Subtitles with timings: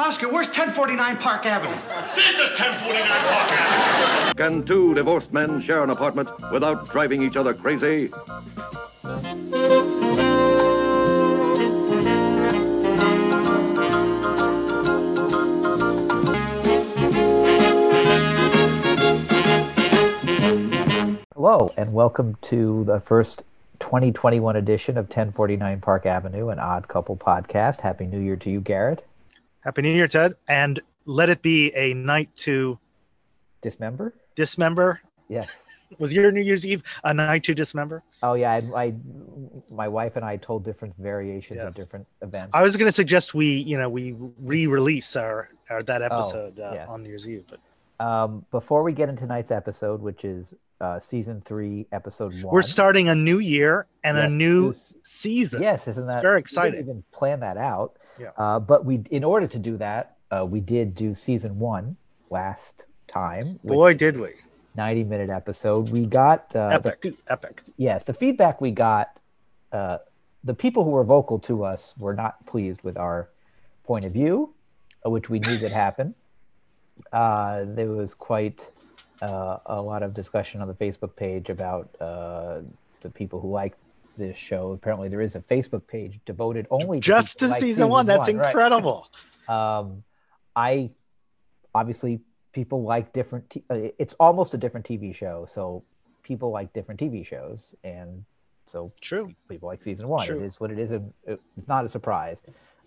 [0.00, 1.76] Oscar, where's 1049 Park Avenue?
[2.14, 4.34] This is 1049 Park Avenue.
[4.34, 8.10] Can two divorced men share an apartment without driving each other crazy?
[21.34, 23.44] Hello, and welcome to the first
[23.80, 27.82] 2021 edition of 1049 Park Avenue, an odd couple podcast.
[27.82, 29.04] Happy New Year to you, Garrett.
[29.62, 30.34] Happy New Year, Ted.
[30.48, 32.78] And let it be a night to
[33.62, 34.14] Dismember?
[34.36, 35.00] dismember.
[35.28, 35.48] Yes.
[35.98, 38.02] Was your New Year's Eve a night to dismember?
[38.22, 38.52] Oh, yeah.
[38.74, 38.94] I, I
[39.70, 41.66] my wife and I told different variations Yes.
[41.68, 42.50] of different events.
[42.54, 46.62] I was going to suggest we, you know, we re-release our, our that episode uh,
[46.70, 46.86] Oh, yeah.
[46.86, 47.44] on New Year's Eve.
[47.50, 52.54] But Um, before we get into tonight's episode, which is uh, season three, episode one,
[52.54, 55.60] we're starting a new year and a new season.
[55.60, 56.72] Yes, isn't that very exciting.
[56.78, 57.96] didn't even plan that out.
[58.20, 58.30] Yeah.
[58.36, 61.96] Uh, but we, in order to do that, uh, we did do season one
[62.28, 63.58] last time.
[63.64, 64.34] Boy, did we!
[64.76, 65.88] 90 minute episode.
[65.88, 67.62] We got uh, the Epic, epic.
[67.76, 69.18] yes, the feedback we got,
[69.72, 69.98] uh,
[70.44, 73.30] the people who were vocal to us were not pleased with our
[73.84, 74.54] point of view,
[75.04, 76.14] uh, which we knew would happen.
[77.14, 78.70] Uh, there was quite
[79.22, 82.60] uh, a lot of discussion on the Facebook page about uh,
[83.00, 83.74] the people who like
[84.20, 84.72] this show.
[84.72, 88.06] Apparently, there is a Facebook page devoted only Just to who season one.
[88.06, 88.48] That's right.
[88.48, 89.08] incredible.
[89.48, 90.04] Um,
[90.54, 90.90] I
[91.74, 92.20] obviously
[92.52, 93.50] people like different.
[93.50, 95.82] T- uh, it's almost a different TV show, so
[96.22, 98.24] people like different TV shows, and
[98.70, 99.34] so True.
[99.48, 100.24] people like season one.
[100.24, 100.40] True.
[100.40, 100.92] It is what it is,
[101.26, 102.42] it's not a surprise.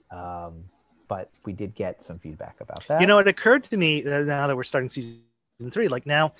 [0.09, 0.63] Um,
[1.07, 3.01] but we did get some feedback about that.
[3.01, 5.19] You know, it occurred to me that now that we're starting season
[5.69, 6.33] three, like now,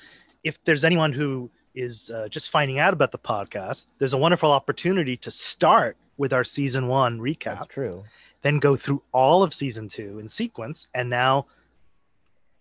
[0.43, 4.51] if there's anyone who is uh, just finding out about the podcast, there's a wonderful
[4.51, 8.03] opportunity to start with our season one recap, that's true.
[8.41, 11.45] then go through all of season two in sequence, and now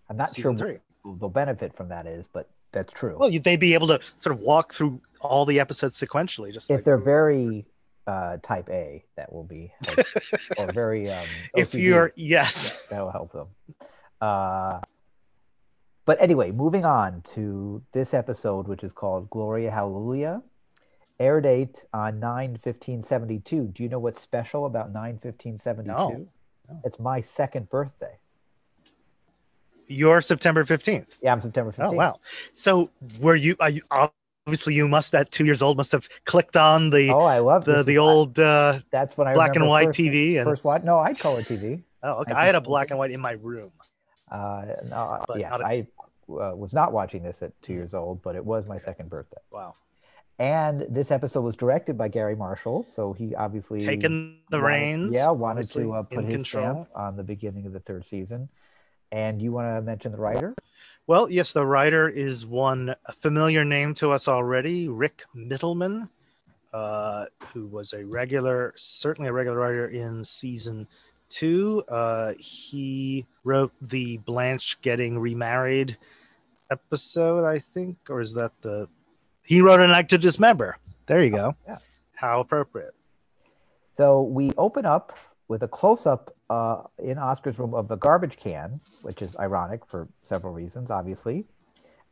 [0.09, 0.79] I'm not sure three.
[1.03, 3.17] what the benefit from that is, but that's true.
[3.19, 6.77] Well, they'd be able to sort of walk through all the episodes sequentially, just if
[6.77, 7.67] like they're very
[8.07, 9.73] uh, type A, that will be,
[10.57, 13.47] or very um, if you're yes, that'll help them.
[14.21, 14.81] Uh,
[16.05, 20.43] but anyway, moving on to this episode, which is called Gloria Hallelujah.
[21.21, 23.69] Air date on 9 15 72.
[23.69, 25.93] Do you know what's special about 9 15 72?
[25.93, 26.29] No,
[26.85, 28.19] It's my second birthday.
[29.89, 31.07] you're September fifteenth.
[31.21, 31.85] Yeah, I'm September 15th.
[31.85, 32.21] Oh wow!
[32.53, 32.91] So
[33.21, 33.57] were you?
[33.61, 33.83] Are you
[34.47, 37.65] obviously you must at two years old must have clicked on the Oh, I love
[37.65, 40.85] the the old uh, That's when I black and white first, TV and First what?
[40.85, 41.83] No, I color TV.
[42.03, 43.71] oh okay, I I had a black and white in my room.
[44.33, 45.87] Uh, no, But yes, I
[46.29, 49.37] uh, was not watching this at two years old, but it was my second birthday.
[49.51, 49.75] Wow,
[50.39, 55.15] And this episode was directed by Garry Marshall, so he obviously taking the wanted- reins.
[55.15, 56.87] Yeah, wanted to uh, put his control.
[56.87, 58.49] stamp on the beginning of the third season.
[59.11, 60.55] And you want to mention the writer?
[61.07, 66.09] Well, yes, the writer is one familiar name to us already, Rick Mittleman,
[66.73, 70.87] uh, who was a regular, certainly a regular writer in season
[71.33, 71.83] two.
[71.89, 75.97] Uh, he wrote the Blanche getting remarried
[76.71, 78.89] episode, I think, or is that the?
[79.43, 80.77] He wrote a night to dismember.
[81.07, 81.57] There you go.
[81.67, 81.79] yeah.
[82.15, 82.95] How appropriate.
[83.95, 88.37] So we open up with a close up uh, in Oscar's room of the garbage
[88.37, 91.45] can, which is ironic for several reasons, obviously.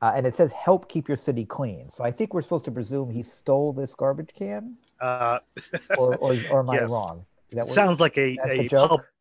[0.02, 1.90] Uh, and it says, help keep your city clean.
[1.90, 5.38] So I think we're supposed to presume he stole this garbage can, Uh,
[5.98, 7.24] or, or, or am I wrong?
[7.52, 8.68] That sounds like a, a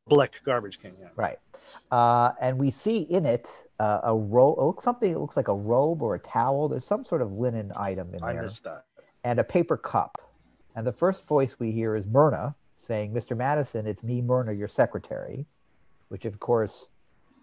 [0.08, 0.94] public garbage can.
[1.00, 1.08] Yeah.
[1.16, 1.40] Right.
[1.92, 6.02] Uh, and we see in it uh, a robe, something that looks like a robe
[6.02, 6.68] or a towel.
[6.68, 8.86] There's some sort of linen item in I there, missed that.
[9.24, 10.22] and a paper cup.
[10.76, 13.36] And the first voice we hear is Myrna saying, "Mr.
[13.36, 15.46] Madison, it's me, Myrna, your secretary,"
[16.10, 16.90] which of course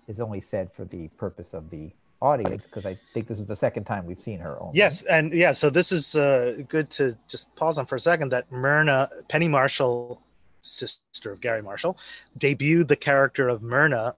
[0.07, 1.91] is only said for the purpose of the
[2.23, 4.61] audience, because I think this is the second time we've seen her.
[4.61, 4.79] Only.
[4.79, 8.31] Yes, and yeah, so this is uh, good to just pause on for a second.
[8.31, 10.23] That Myrna, Penny Marshall,
[10.66, 11.97] sister of Garry Marshall,
[12.38, 14.15] debuted the character of Myrna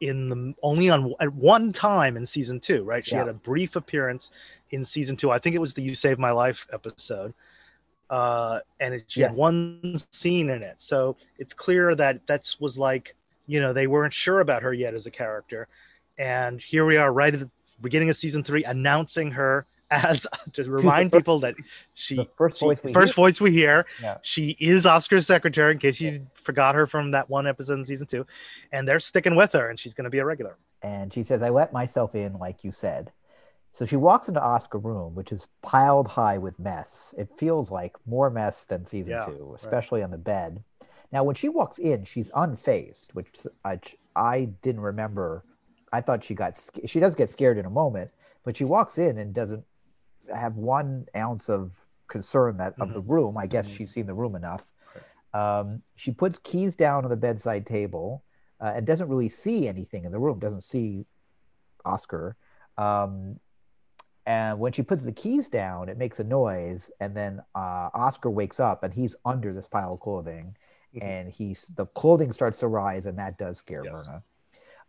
[0.00, 2.84] in the only on at one time in season two.
[2.84, 4.30] Right, she had a brief appearance
[4.70, 5.30] in season two.
[5.30, 7.34] I think it was the "You Saved My Life" episode,
[8.10, 9.30] uh, and it, she Yes.
[9.30, 10.80] had one scene in it.
[10.80, 13.14] So it's clear that that was like
[13.46, 15.66] you know they weren't sure about her yet as a character,
[16.18, 17.50] and here we are right at the
[17.80, 21.54] beginning of season three announcing her as to remind fir- people that
[21.94, 23.22] she The first she- voice we first hear.
[23.22, 24.18] voice we hear Yeah.
[24.22, 28.06] she is oscar's secretary in case you forgot her from that one episode in season
[28.06, 28.26] two
[28.72, 31.42] and they're sticking with her and she's going to be a regular and she says,
[31.42, 33.10] I let myself in, like you said.
[33.72, 37.14] So she walks into Oscar's room, which is piled high with mess.
[37.18, 39.58] It feels like more mess than season Yeah, two, right.
[39.60, 40.62] especially on the bed.
[41.12, 43.28] Now, when she walks in, she's unfazed, which
[43.64, 43.80] I,
[44.14, 45.44] I didn't remember.
[45.92, 48.10] I thought she got she does get scared in a moment,
[48.44, 49.64] but she walks in and doesn't
[50.34, 51.72] have one ounce of
[52.08, 53.36] concern that of the room.
[53.36, 54.66] I guess she's seen the room enough.
[55.34, 58.24] Um, she puts keys down on the bedside table
[58.60, 60.38] uh, and doesn't really see anything in the room.
[60.38, 61.04] Doesn't see
[61.84, 62.36] Oscar.
[62.78, 63.38] Um,
[64.24, 68.28] and when she puts the keys down, it makes a noise, and then uh, Oscar
[68.28, 70.56] wakes up, and he's under this pile of clothing,
[71.00, 73.92] and he's the clothing starts to rise, and that does scare Yes.
[73.92, 74.22] Myrna.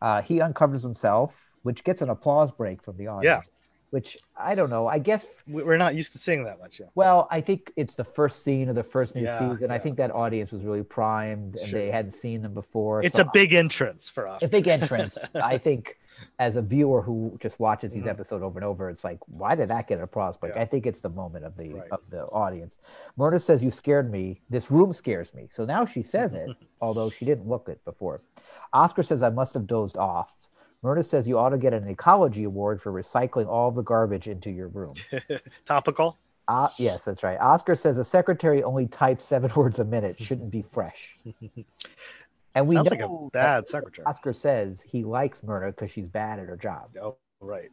[0.02, 3.46] Uh, he uncovers himself, which gets an applause break from the audience.
[3.98, 4.86] Which I don't know.
[4.86, 5.26] I guess.
[5.48, 6.80] We- We're not used to seeing that much.
[6.80, 6.86] Yeah.
[6.94, 9.72] Well, I think it's the first scene of the first new Yeah, season.
[9.72, 13.02] I think that audience was really primed, and they hadn't seen them before.
[13.02, 14.44] It's so a big entrance for us.
[14.44, 15.18] a big entrance.
[15.34, 15.98] I think
[16.38, 18.10] as a viewer who just watches these Mhm.
[18.16, 20.36] episodes over and over, it's like, why did that get a break?
[20.44, 20.62] Yeah.
[20.62, 21.90] I think it's the moment of the Right.
[21.92, 22.78] of the audience.
[23.16, 24.42] Myrna says, "You scared me.
[24.48, 26.50] This room scares me." So now she says it,
[26.82, 28.22] although she didn't look it before.
[28.74, 30.36] Oscar says, "I must have dozed off."
[30.84, 34.52] Myrna says, "You ought to get an ecology award for recycling all the garbage into
[34.52, 34.96] your room."
[35.66, 36.18] Topical.
[36.48, 37.38] Uh, yes, that's right.
[37.40, 40.22] Oscar says a secretary only types seven words a minute.
[40.22, 41.18] Shouldn't be fresh.
[42.56, 44.04] And we Sounds know like bad secretary.
[44.08, 46.90] Oscar says he likes Myrna because she's bad at her job.
[47.00, 47.70] Oh, right.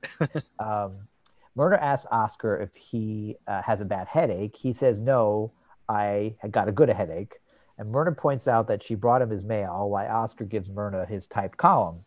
[0.59, 1.09] Um,
[1.55, 4.55] Myrna asks Oscar if he uh, has a bad headache.
[4.55, 5.53] He says, No,
[5.89, 7.41] I got a good headache.
[7.79, 11.27] And Myrna points out that she brought him his mail while Oscar gives Myrna his
[11.27, 12.05] typed column.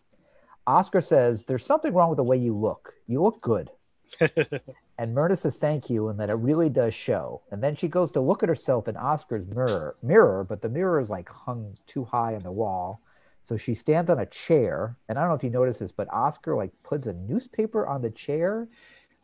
[0.67, 2.93] Oscar says, There's something wrong with the way you look.
[3.07, 3.71] You look good.
[4.97, 7.41] and Myrna says, Thank you, and that it really does show.
[7.51, 10.99] And then she goes to look at herself in Oscar's mirror, mirror, but the mirror
[10.99, 13.01] is like hung too high on the wall.
[13.45, 16.11] So she stands on a chair, and I don't know if you notice this, but
[16.11, 18.67] Oscar like puts a newspaper on the chair.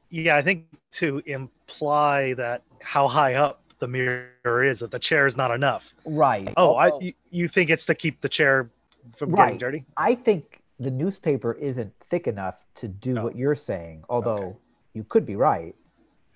[0.09, 5.27] Yeah, I think to imply that how high up the mirror is, that the chair
[5.27, 5.83] is not enough.
[6.05, 6.53] Right.
[6.55, 8.69] Oh, I you, you think it's to keep the chair
[9.17, 9.47] from Right.
[9.47, 9.85] getting dirty?
[9.97, 13.23] I think the newspaper isn't thick enough to do Oh.
[13.23, 14.03] what you're saying.
[14.09, 14.57] Although
[14.93, 15.75] you could be right,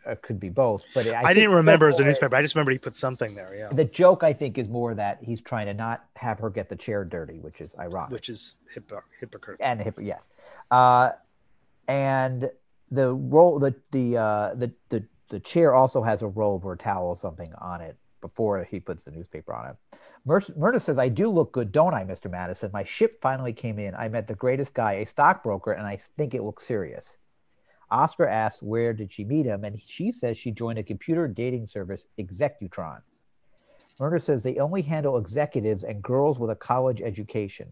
[0.05, 0.83] it could be both.
[0.93, 2.35] But I, I, didn't remember as a newspaper.
[2.35, 3.53] I just remember he put something there.
[3.55, 6.69] Yeah, The joke I think is more that he's trying to not have her get
[6.69, 8.11] the chair dirty, which is ironic.
[8.11, 9.57] which is hypo- hypocrite.
[9.59, 10.23] and hip, yes.
[10.71, 11.11] Uh,
[11.87, 12.49] and
[12.91, 17.07] the roll, the the uh, the the the chair also has a robe or towel
[17.07, 19.75] or something on it before he puts the newspaper on it.
[20.27, 22.29] Myr- Myrna says, "I do look good, don't I, Mr.
[22.29, 22.69] Madison?
[22.73, 23.95] My ship finally came in.
[23.95, 27.17] I met the greatest guy, a stockbroker, and I think it looks serious."
[27.89, 31.67] Oscar asks, "Where did she meet him?" And she says she joined a computer dating
[31.67, 33.03] service, Executron.
[33.99, 37.71] Myrna says they only handle executives and girls with a college education.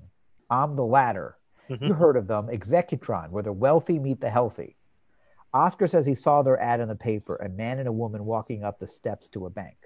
[0.50, 1.38] I'm the latter.
[1.68, 1.92] You mm-hmm.
[1.94, 4.78] heard of them, Executron, where the wealthy meet the healthy.
[5.54, 8.64] Oscar says he saw their ad in the paper, a man and a woman walking
[8.64, 9.85] up the steps to a bank.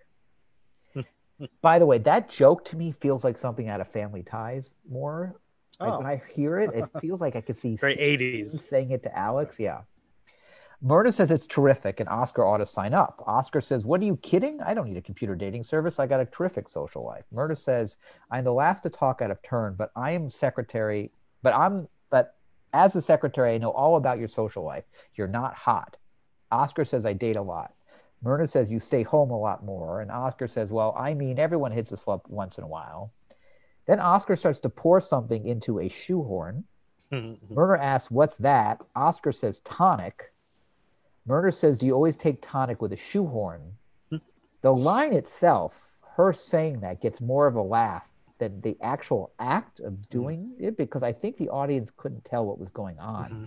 [1.62, 5.36] By the way, that joke to me feels like something out of Family Ties more.
[5.80, 5.98] Like Oh.
[6.00, 8.68] when I hear it, it feels like I could see Very 80s.
[8.68, 9.60] saying it to Alex.
[9.60, 9.82] Yeah.
[10.82, 13.22] Myrna says it's terrific and Oscar ought to sign up.
[13.28, 14.62] Oscar says, What are you kidding?
[14.62, 16.00] I don't need a computer dating service.
[16.00, 17.26] I got a terrific social life.
[17.32, 17.98] Myrna says,
[18.32, 21.12] I'm the last to talk out of turn, but I am secretary,
[21.44, 22.36] but I'm, but
[22.74, 24.86] as a secretary, I know all about your social life.
[25.16, 25.98] You're not hot.
[26.52, 27.74] Oscar says, I date a lot.
[28.22, 30.02] Myrna says, You stay home a lot more.
[30.02, 33.14] And Oscar says, Well, I mean, everyone hits a slump once in a while.
[33.88, 36.66] Then Oscar starts to pour something into a shoehorn.
[37.12, 38.80] Myrna asks, What's that?
[38.96, 40.32] Oscar says, Tonic.
[41.26, 43.74] Myrna says, Do you always take tonic with a shoehorn?
[44.62, 48.04] the line itself, her saying that, gets more of a laugh
[48.40, 50.02] than the actual act of mm-hmm.
[50.10, 53.46] doing it because I think the audience couldn't tell what was going on mm-hmm.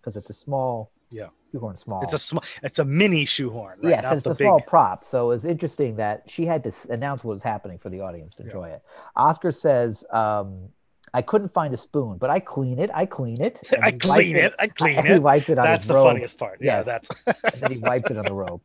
[0.00, 1.26] because it's a small Yeah.
[1.52, 2.02] shoehorn, small.
[2.02, 2.44] It's a small.
[2.62, 3.80] It's a mini shoehorn.
[3.82, 3.90] Right?
[3.90, 4.36] Yes, Not it's a big.
[4.38, 5.04] small prop.
[5.04, 8.44] So it's interesting that she had to announce what was happening for the audience to
[8.44, 8.82] enjoy it.
[9.16, 10.68] Oscar says, um,
[11.12, 12.88] I couldn't find a spoon, but I clean it.
[12.94, 13.60] I clean it.
[13.82, 14.54] I clean wipes it.
[14.60, 16.06] I clean and He wipes it on That's the robe.
[16.12, 16.58] funniest part.
[16.60, 17.08] Yeah, that's.
[17.26, 18.60] and then he wipes it on the robe.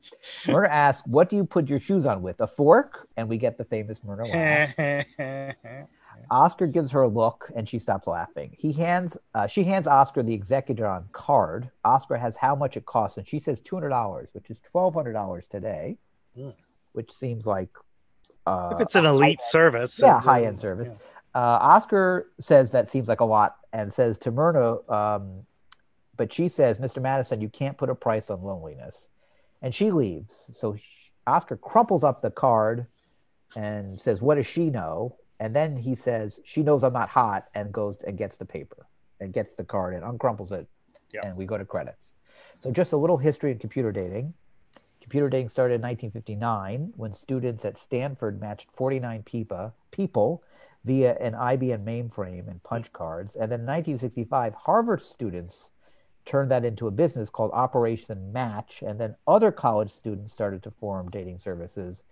[0.47, 2.39] Myrna asks, What do you put your shoes on with?
[2.41, 3.07] A fork?
[3.17, 5.65] And we get the famous Myrna laugh.
[6.31, 8.55] Oscar gives her a look and she stops laughing.
[8.57, 11.69] He hands uh, she hands Oscar the Executron card.
[11.83, 14.93] Oscar has how much it costs, and she says two hundred dollars, which is twelve
[14.93, 15.97] hundred dollars today,
[16.35, 16.49] Hmm.
[16.93, 17.69] which seems like
[18.47, 19.99] uh, if it's an elite service.
[19.99, 20.89] yeah, high end service.
[21.33, 25.45] Uh, Oscar says that seems like a lot and says to Myrna, um,
[26.15, 27.01] but she says, Mr.
[27.01, 29.09] Madison, you can't put a price on loneliness.
[29.61, 30.45] And she leaves.
[30.53, 30.81] So sh-
[31.27, 32.85] Oscar crumples up the card
[33.55, 35.17] and says, What does she know?
[35.39, 38.87] And then he says, She knows I'm not hot and goes and gets the paper
[39.19, 40.67] and gets the card and uncrumples it.
[41.13, 41.21] Yeah.
[41.23, 42.13] And we go to credits.
[42.59, 44.33] So just a little history in computer dating.
[45.01, 50.41] Computer dating started in 1959 when students at Stanford matched 49 people, people
[50.83, 53.35] via an IBM mainframe and punch cards.
[53.35, 55.71] And then in 1965, Harvard students
[56.25, 58.83] turned that into a business called Operation Match.
[58.85, 62.03] And then other college students started to form dating services.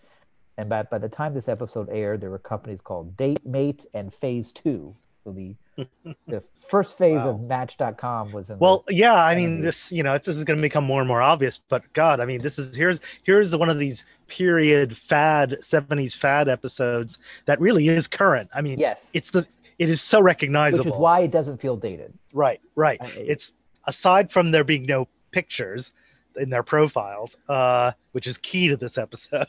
[0.58, 4.14] And by, by the time this episode aired, there were companies called Date Mate and
[4.14, 4.96] Phase Two.
[5.24, 5.56] So the
[6.28, 9.64] the first phase of Match.com was in the- Well, yeah, I mean, 70s.
[9.64, 11.60] this you know, it's, this is going to become more and more obvious.
[11.70, 16.48] But God, I mean, this is here's here's one of these period fad '70s fad
[16.50, 18.50] episodes that really is current.
[18.54, 19.48] I mean, yes, it's the
[19.80, 20.84] it is so recognizable.
[20.86, 22.14] which is why it doesn't feel dated.
[22.34, 23.02] Right, right.
[23.02, 23.54] I- It's
[23.88, 25.92] aside from there being no pictures
[26.36, 29.48] in their profiles, uh, which is key to this episode.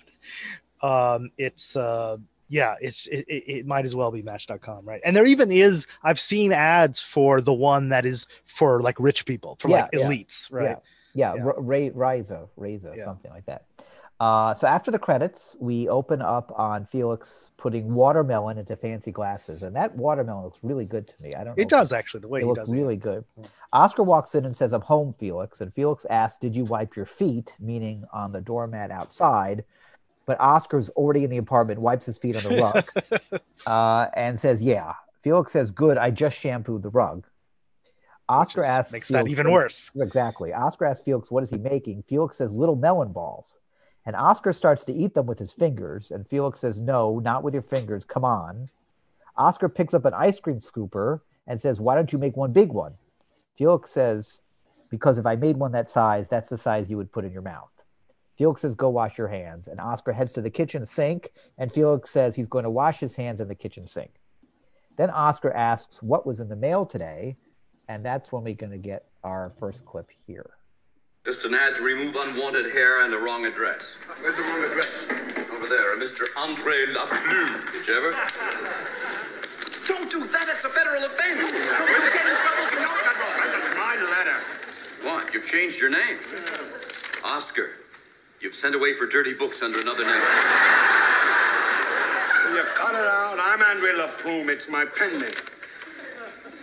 [0.85, 5.01] Um, it's uh, yeah, it's it, it, it might as well be Match.com, right?
[5.05, 9.25] And there even is I've seen ads for the one that is for like rich
[9.25, 10.07] people, for like Yeah, yeah.
[10.09, 10.79] elites, right?
[11.15, 11.45] Yeah, Yeah.
[11.45, 13.05] R- Ray, Riza, Riza, Yeah.
[13.05, 13.65] something like that.
[14.21, 19.63] Uh, so after the credits, we open up on Felix putting watermelon into fancy glasses,
[19.63, 21.35] and that watermelon looks really good to me.
[21.35, 21.57] I don't.
[21.57, 22.73] know It does actually the way It looks does it.
[22.73, 23.25] really good.
[23.73, 27.07] Oscar walks in and says, "I'm home, Felix." And Felix asks, "Did you wipe your
[27.07, 29.65] feet?" Meaning on the doormat outside.
[30.27, 34.63] But Oscar's already in the apartment, wipes his feet on the rug, uh, and says,
[34.63, 35.99] "Yeah." Felix says, "Good.
[35.99, 37.27] I just shampooed the rug."
[38.29, 39.91] Oscar is- asks, makes that even worse.
[39.97, 40.53] Exactly.
[40.53, 43.59] Oscar asks Felix, "What is he making?" Felix says, "Little melon balls."
[44.07, 47.55] And Oscar starts to eat them with his fingers, and Felix says, "No, not with
[47.55, 48.05] your fingers.
[48.05, 48.71] Come on."
[49.37, 52.73] Oscar picks up an ice cream scooper and says, "Why don't you make one big
[52.73, 52.95] one?"
[53.57, 54.41] Felix says,
[54.91, 57.43] "Because if I made one that size, that's the size you would put in your
[57.43, 57.71] mouth."
[58.37, 62.11] Felix says, "Go wash your hands." And Oscar heads to the kitchen sink, and Felix
[62.11, 64.21] says he's going to wash his hands in the kitchen sink.
[64.97, 67.37] Then Oscar asks, "What was in the mail today?"
[67.89, 70.51] And that's when we're going to get our first clip here.
[71.25, 73.97] Just an ad to remove unwanted hair and a wrong address.
[74.21, 74.89] Where's the wrong address?
[75.53, 76.25] Over there, a Mr.
[76.37, 77.73] Andre Laplume.
[77.73, 78.13] Did you ever?
[79.87, 80.47] Don't do that.
[80.47, 81.37] That's a federal offense.
[81.37, 83.53] We'll get in trouble if you don't.
[83.53, 84.41] That's my letter.
[85.03, 85.33] What?
[85.33, 86.19] You've changed your name.
[87.23, 87.71] Oscar.
[88.45, 90.21] You've sent away for dirty books under another name.
[92.45, 93.39] Will you cut it out?
[93.41, 94.51] I'm Andre LaPlume.
[94.51, 95.33] It's my pen name.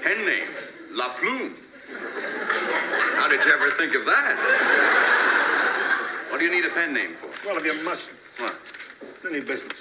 [0.04, 0.50] Pen name.
[0.94, 1.56] Laplume.
[3.16, 4.38] How did you ever think of that?
[6.30, 7.30] What do you need a pen name for?
[7.44, 8.56] Well, if you must, What?
[9.28, 9.80] any business.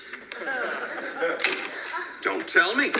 [2.22, 2.92] Don't tell me.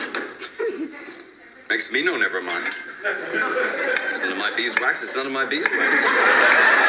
[1.71, 2.75] Makes me know never mind.
[3.02, 6.80] It's none of my beeswax, it's none of my beeswax.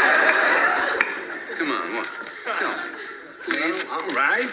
[1.62, 2.10] Come on, what?
[2.58, 2.90] Tell me.
[3.44, 3.84] Please.
[3.92, 4.50] All right.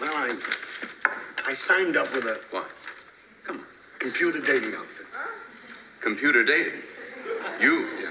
[0.00, 0.34] Well, I,
[1.46, 2.64] I signed up with a What?
[3.44, 3.66] Come on.
[3.98, 5.04] computer dating outfit.
[6.00, 6.80] Computer dating.
[7.60, 7.90] You.
[8.00, 8.08] Yeah.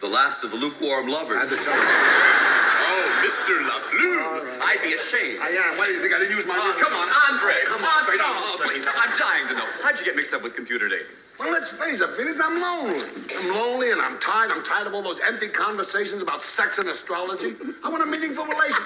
[0.00, 1.36] The last of the lukewarm lovers.
[1.42, 1.82] At the time.
[1.82, 3.58] Oh, Mr.
[3.66, 4.22] LaPlue.
[4.22, 4.62] All right.
[4.62, 5.40] I'd be ashamed.
[5.42, 5.78] I am.
[5.78, 7.54] Why do you think I didn't use my Oh, come on, Andre.
[7.64, 7.90] Come on.
[7.90, 8.86] Andre, no, Come oh, please.
[8.86, 9.66] I'm dying to know.
[9.82, 11.10] How'd you get mixed up with computer dating?
[11.38, 13.04] Well, let's face it, Felix, I'm lonely.
[13.36, 14.50] I'm lonely and I'm tired.
[14.50, 17.54] I'm tired of all those empty conversations about sex and astrology.
[17.84, 18.82] I want a meaningful relation.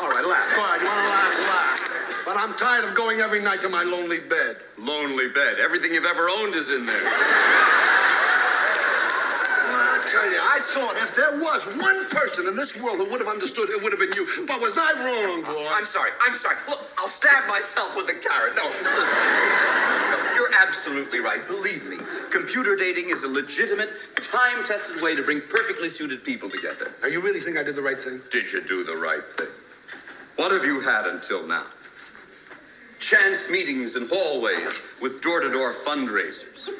[0.00, 0.50] All right, laugh.
[0.50, 0.80] Go ahead.
[0.80, 1.78] You want to laugh?
[1.78, 2.24] Laugh.
[2.24, 4.56] But I'm tired of going every night to my lonely bed.
[4.78, 5.60] Lonely bed.
[5.60, 7.04] Everything you've ever owned is in there.
[7.04, 7.12] Well,
[9.78, 13.20] I tell you, I thought if there was one person in this world who would
[13.20, 14.26] have understood, it would have been you.
[14.46, 15.68] But was I wrong, boy?
[15.70, 16.10] I'm sorry.
[16.20, 16.56] I'm sorry.
[16.68, 18.56] Look, I'll stab myself with a carrot.
[18.56, 19.08] No, listen, listen.
[19.72, 19.81] You're
[20.72, 21.46] absolutely right.
[21.46, 21.98] Believe me.
[22.30, 26.92] Computer dating is a legitimate, time-tested way to bring perfectly suited people together.
[27.02, 28.22] Now, you really think I did the right thing?
[28.30, 29.48] Did you do the right thing?
[30.36, 31.66] What have you had until now?
[33.00, 36.70] Chance meetings in hallways with door-to-door fundraisers.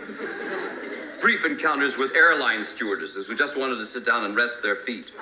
[1.20, 5.12] Brief encounters with airline stewardesses who just wanted to sit down and rest their feet.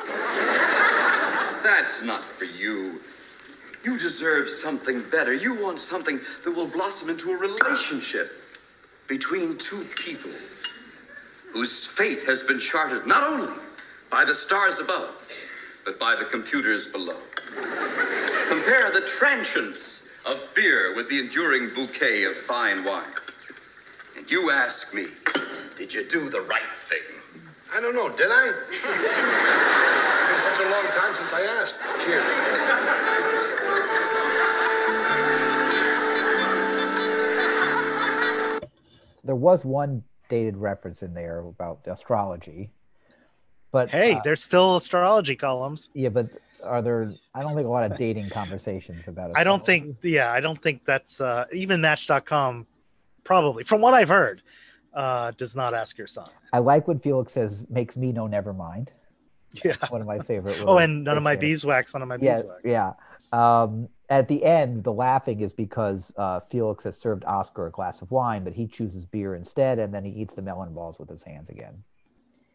[1.65, 3.01] That's not for you.
[3.83, 5.35] You deserve something better.
[5.35, 8.40] You want something that will blossom into a relationship
[9.11, 10.31] between two people
[11.53, 13.61] whose fate has been charted not only
[14.09, 15.11] by the stars above,
[15.85, 17.17] but by the computers below.
[18.49, 23.03] Compare the transience of beer with the enduring bouquet of fine wine.
[24.17, 25.09] And you ask me,
[25.77, 27.43] did you do the right thing?
[27.75, 28.11] I don't know.
[28.11, 28.47] Did I?
[28.71, 31.75] it's been such a long time since I asked.
[32.05, 33.00] Cheers.
[39.25, 42.71] There was one dated reference in there about astrology,
[43.73, 45.89] but Hey, uh, there's still astrology columns.
[45.95, 46.29] yeah, but
[46.63, 47.13] are there?
[47.35, 49.37] I don't think a lot of dating conversations about it.
[49.37, 52.67] I don't think, yeah, I don't think that's uh, even Match.com.
[53.25, 54.43] Probably, from what I've heard,
[54.95, 56.27] uh, does not ask your son.
[56.53, 58.91] I like when Felix says, "Makes me no never mind."
[59.65, 59.75] Yeah.
[59.89, 60.57] One of my favorite.
[60.67, 61.41] Oh, and none of my there.
[61.43, 62.61] beeswax, none of my Yeah, beeswax.
[62.65, 62.93] yeah.
[63.33, 68.03] Um, at the end, the laughing is because uh, Felix has served Oscar a glass
[68.03, 71.09] of wine, but he chooses beer instead, and then he eats the melon balls with
[71.09, 71.85] his hands again.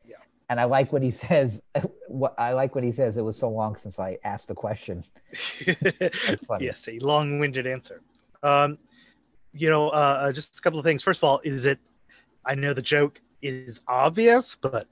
[0.06, 0.18] Yeah.
[0.50, 1.62] And I like when he says,
[2.08, 5.04] "What I like when he says it was so long since I asked the question."
[6.48, 6.66] funny.
[6.66, 8.02] yes, a long-winded answer.
[8.44, 8.78] Um,
[9.54, 9.94] you know, uh,
[10.28, 11.02] uh, just a couple of things.
[11.02, 11.80] First of all, is it?
[12.46, 14.88] I know the joke is obvious, but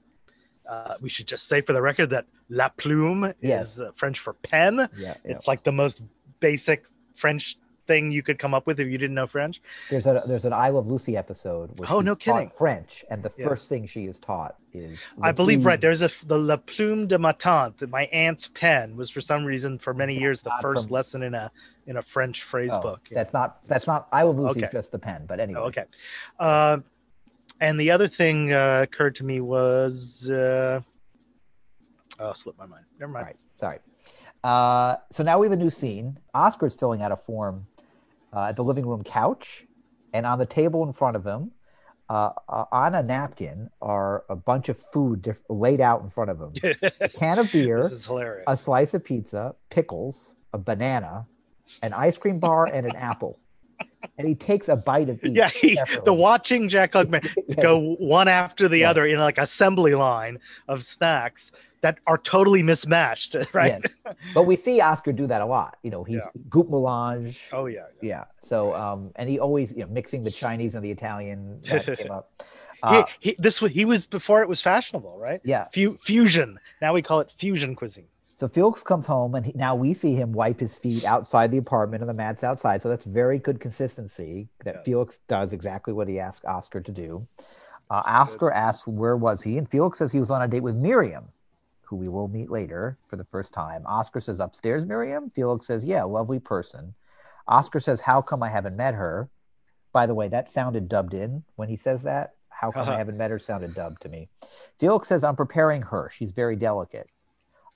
[0.68, 3.74] uh, we should just say for the record that la plume Yes.
[3.74, 4.88] is uh, French for pen.
[4.96, 6.00] Yeah, It's like the most
[6.48, 6.84] basic
[7.16, 9.60] French thing you could come up with if you didn't know French.
[9.90, 12.48] There's a there's an I Love Lucy episode where Oh, no kidding.
[12.48, 13.46] French, and the Yeah.
[13.48, 17.18] first thing she is taught is I believe right there's a the La Plume de
[17.18, 20.94] ma tante, my aunt's pen, was for some reason for many years the first from-
[20.94, 21.50] lesson in a
[21.86, 23.00] in a French phrase Oh, book.
[23.10, 23.16] Yeah.
[23.18, 24.60] That's not that's not I Love Lucy.
[24.64, 24.72] Okay.
[24.72, 25.60] Just the pen, but anyway.
[25.60, 25.84] Oh, okay.
[26.38, 26.78] Uh,
[27.60, 30.80] and the other thing uh, occurred to me was uh,
[32.18, 32.84] oh, slipped my mind.
[32.98, 33.26] Never mind.
[33.26, 33.78] right, sorry.
[34.44, 36.18] Uh, so now we have a new scene.
[36.34, 37.66] Oscar's filling out a form
[38.30, 39.64] uh, at the living room couch,
[40.12, 41.52] and on the table in front of him,
[42.10, 46.30] uh, uh, on a napkin, are a bunch of food diff- laid out in front
[46.30, 46.52] of him:
[47.00, 48.44] a can of beer, this is hilarious.
[48.46, 51.26] a slice of pizza, pickles, a banana,
[51.80, 53.38] an ice cream bar, and an apple.
[54.18, 55.32] And he takes a bite of each.
[55.36, 57.62] yeah, he, the watching Jack Klugman Yeah.
[57.62, 58.90] go one after the Yeah.
[58.90, 63.80] other in like assembly line of snacks that are totally mismatched, right?
[64.06, 64.14] Yes.
[64.32, 65.76] But we see Oscar do that a lot.
[65.82, 66.40] You know, he's Yeah.
[66.48, 67.48] goop melange.
[67.52, 67.86] Oh yeah.
[68.00, 68.24] Yeah.
[68.40, 72.42] So, um, and he always, you know, mixing the Chinese and the Italian came up.
[72.82, 75.40] Uh, he, he, this was he was before it was fashionable, right?
[75.44, 75.66] yeah.
[75.74, 76.58] Fu- fusion.
[76.82, 78.04] Now we call it fusion cuisine.
[78.36, 81.58] So Felix comes home, and he, now we see him wipe his feet outside the
[81.58, 82.82] apartment, and the mat's outside.
[82.82, 84.84] So that's very good consistency that Yes.
[84.84, 87.26] Felix does exactly what he asked Oscar to do.
[87.90, 90.74] Uh, Oscar asks where was he, and Felix says he was on a date with
[90.74, 91.28] Miriam,
[91.82, 93.84] who we will meet later for the first time.
[93.86, 95.30] Oscar says upstairs, Miriam.
[95.30, 96.94] Felix says, yeah, lovely person.
[97.46, 99.28] Oscar says, how come I haven't met her?
[99.92, 102.34] By the way, that sounded dubbed in when he says that.
[102.48, 104.28] How come I haven't met her sounded dubbed to me.
[104.80, 106.10] Felix says, I'm preparing her.
[106.12, 107.08] She's very delicate.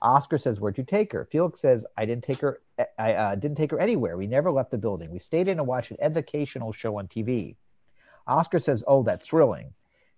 [0.01, 2.61] Oscar says, "Where'd you take her?" Felix says, "I didn't take her.
[2.97, 4.17] I uh, didn't take her anywhere.
[4.17, 5.11] We never left the building.
[5.11, 7.55] We stayed in and watched an educational show on TV."
[8.27, 9.73] Oscar says, "Oh, that's thrilling."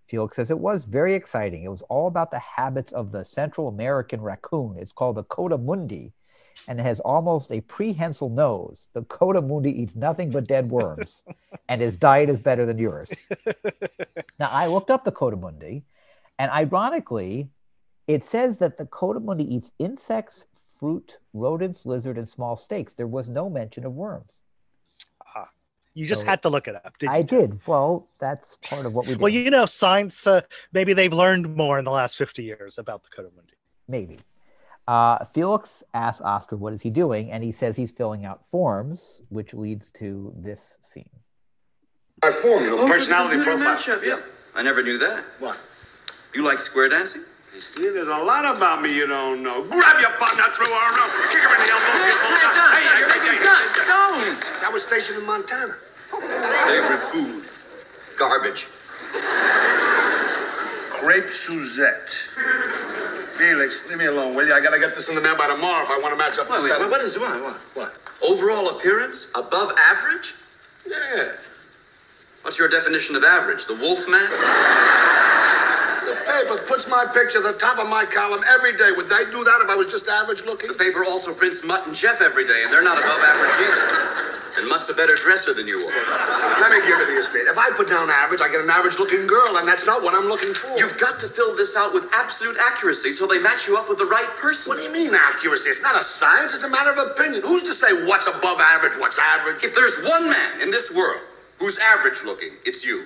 [0.07, 1.63] Felix says, "It was very exciting.
[1.63, 4.77] It was all about the habits of the Central American raccoon.
[4.77, 6.11] It's called the coatimundi,
[6.67, 8.87] and it has almost a prehensile nose.
[8.93, 11.23] The coatimundi eats nothing but dead worms,
[11.69, 13.09] and his diet is better than yours."
[14.39, 15.83] now, I looked up the coatimundi,
[16.37, 17.49] and ironically,
[18.13, 20.45] it says that the coatimundi eats insects,
[20.79, 22.93] fruit, rodents, lizard, and small snakes.
[22.93, 24.31] There was no mention of worms.
[25.93, 26.97] You just So- had to look it up.
[26.99, 27.23] Didn't I you?
[27.25, 27.67] did.
[27.67, 29.19] Well, that's part of what we did.
[29.21, 30.25] Well, you know, science.
[30.25, 30.39] Uh,
[30.71, 33.55] maybe they've learned more in the last fifty years about the coatimundi.
[33.89, 34.17] Maybe.
[34.87, 39.21] Uh, Felix asks Oscar what is he doing, and he says he's filling out forms,
[39.27, 41.09] which leads to this scene.
[42.23, 43.75] My form, your Oh, personality profile.
[43.75, 44.21] matchup, Yeah,
[44.55, 45.25] I never knew that.
[45.39, 45.57] What?
[46.33, 47.23] You like square dancing?
[47.53, 49.63] You see, there's a lot about me you don't know.
[49.63, 52.77] Grab your partner, throw her around, kick her in the elbow, get both sides.
[52.77, 54.63] Hey, hey, hey, hey, hey, Don't.
[54.63, 55.75] I was stationed in Montana.
[56.11, 57.43] Favorite food?
[58.17, 58.67] Garbage.
[60.91, 62.09] Crepe Suzette.
[63.37, 64.53] Felix, leave me alone, will you?
[64.53, 66.47] I gotta get this in the mail by tomorrow if I want to match up
[66.47, 67.41] the Wait, wait, what is what?
[67.41, 67.55] What?
[67.73, 67.95] What?
[68.21, 70.35] Overall appearance above average?
[70.87, 71.31] Yeah.
[72.43, 73.65] What's your definition of average?
[73.65, 74.29] The wolf man?
[76.21, 78.91] The paper puts my picture at the top of my column every day.
[78.91, 80.67] Would they do that if I was just average looking?
[80.67, 84.37] The paper also prints Mutt and Jeff every day, and they're not above average either.
[84.57, 86.61] And Mutt's a better dresser than you are.
[86.61, 87.47] Let me give it to you straight.
[87.47, 90.13] If I put down average, I get an average looking girl, and that's not what
[90.13, 90.77] I'm looking for.
[90.77, 93.97] You've got to fill this out with absolute accuracy so they match you up with
[93.97, 94.69] the right person.
[94.69, 95.69] What do you mean accuracy?
[95.69, 97.41] It's not a science, it's a matter of opinion.
[97.41, 99.63] Who's to say what's above average, what's average?
[99.63, 101.21] If there's one man in this world
[101.57, 103.05] who's average looking, it's you.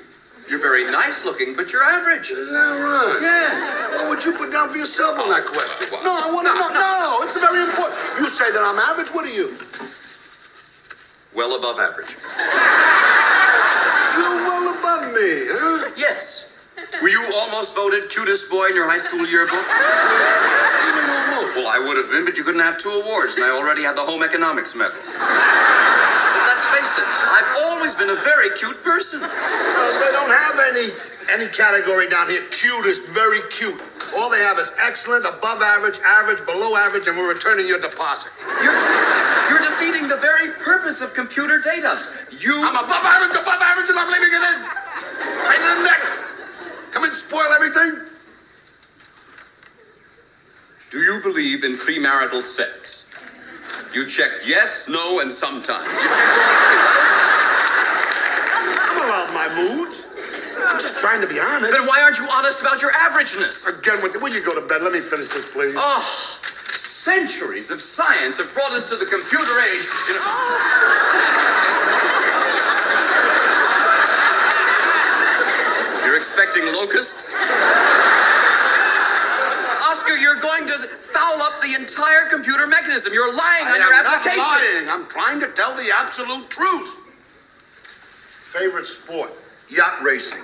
[0.49, 2.29] You're very nice looking, but you're average.
[2.29, 3.17] Is that right?
[3.21, 3.91] Yes.
[3.93, 5.89] What would you put down for yourself on that question?
[6.03, 6.73] No, I want to No, know.
[7.19, 7.97] No, it's very important.
[8.19, 9.09] You say that I'm average.
[9.13, 9.57] What are you?
[11.33, 12.15] Well above average.
[14.15, 15.91] You're well above me, huh?
[15.97, 16.45] Yes.
[17.01, 19.65] Were you almost voted cutest boy in your high school yearbook?
[20.87, 21.57] Even almost.
[21.57, 23.95] Well, I would have been, but you couldn't have two awards, and I already had
[23.95, 24.97] the home economics medal.
[25.03, 29.21] But let's face it, I've always been a very cute person.
[29.21, 30.91] Well, they don't have any
[31.29, 32.43] any category down here.
[32.51, 33.81] Cutest, very cute.
[34.15, 38.31] All they have is excellent, above average, average, below average, and we're returning your deposit.
[38.61, 38.77] You're,
[39.49, 41.99] you're defeating the very purpose of computer data.
[42.39, 42.63] You.
[42.63, 44.61] I'm above average, above average, and I'm leaving it in.
[45.43, 46.01] Right in the neck.
[46.91, 47.99] Come and spoil everything.
[50.89, 53.03] Do you believe in premarital sex?
[53.93, 55.87] You checked yes, no, and sometimes.
[55.87, 56.95] You checked all three.
[58.79, 60.05] I'm allowed my moods.
[60.65, 61.73] I'm just trying to be honest.
[61.73, 63.65] Then why aren't you honest about your averageness?
[63.67, 64.81] Again, with the, would you go to bed?
[64.81, 65.73] Let me finish this, please.
[65.75, 66.39] Oh,
[66.77, 69.85] centuries of science have brought us to the computer age.
[76.55, 77.33] You You're locusts?
[79.83, 83.13] Oscar, you're going to foul up the entire computer mechanism.
[83.13, 84.39] You're lying I on your am not application.
[84.39, 84.89] lying.
[84.89, 86.89] I'm trying to tell the absolute truth.
[88.51, 89.31] Favorite sport?
[89.69, 90.41] Yacht racing.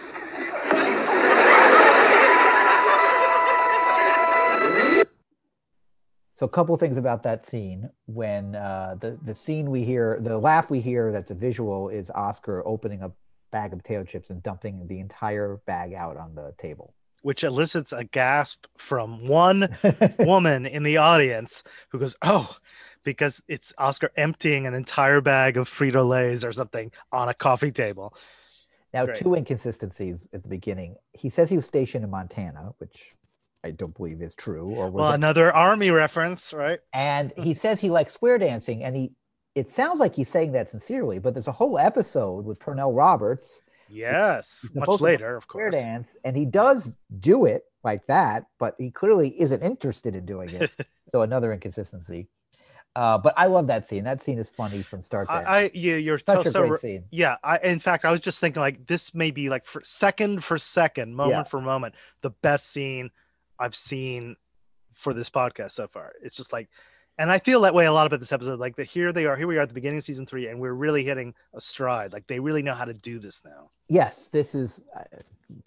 [6.36, 10.38] So a couple things about that scene when uh, the the scene we hear, the
[10.40, 13.12] laugh we hear that's a visual is Oscar opening a
[13.52, 16.94] bag of potato chips and dumping the entire bag out on the table.
[17.24, 19.78] which elicits a gasp from one
[20.20, 22.56] woman in the audience who goes, "Oh,"
[23.04, 27.72] because it's Oscar emptying an entire bag of Frito Lay's or something on a coffee
[27.72, 28.14] table.
[28.94, 29.18] Now, Great.
[29.18, 30.96] two inconsistencies at the beginning.
[31.14, 33.12] He says he was stationed in Montana, which
[33.64, 35.16] I don't believe is true, or was Well, it?
[35.16, 36.80] another army reference, right?
[36.92, 39.12] And he says he likes square dancing, and he.
[39.56, 43.62] It sounds like he's saying that sincerely, but there's a whole episode with Pernell Roberts
[43.90, 45.74] Yes, much later, of course.
[45.74, 50.50] dance, and he does do it like that, but he clearly isn't interested in doing
[50.50, 50.72] it.
[51.12, 52.28] so another inconsistency.
[52.96, 54.04] Uh, but I love that scene.
[54.06, 55.48] That scene is funny from start to end.
[55.48, 57.04] I, I you, you're Such so, a so great scene.
[57.12, 57.36] yeah.
[57.44, 60.58] I, in fact, I was just thinking like this may be like for second for
[60.58, 61.44] second, moment Yeah.
[61.44, 63.10] for moment, the best scene
[63.60, 64.36] I've seen
[64.94, 66.14] for this podcast so far.
[66.22, 66.70] It's just like,
[67.22, 68.60] and I feel that way a lot about this episode.
[68.60, 70.60] Like the here they are, here we are at the beginning of season three, and
[70.60, 72.12] we're really hitting a stride.
[72.14, 73.70] Like they really know how to do this now.
[73.88, 75.04] Yes, this is, uh,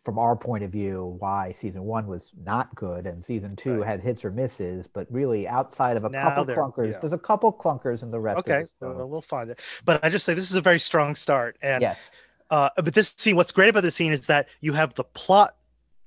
[0.04, 3.86] from our point of view, why season one was not good, and season two Right.
[3.86, 4.86] had hits or misses.
[4.92, 6.98] But really, outside of a Now couple clunkers, yeah.
[6.98, 8.92] there's a couple clunkers in the rest Okay, of the show.
[8.96, 9.60] well, we'll find it.
[9.84, 11.98] But I just say this is a very strong start, and yes,
[12.50, 15.54] uh, but this scene, what's great about this scene is that you have the plot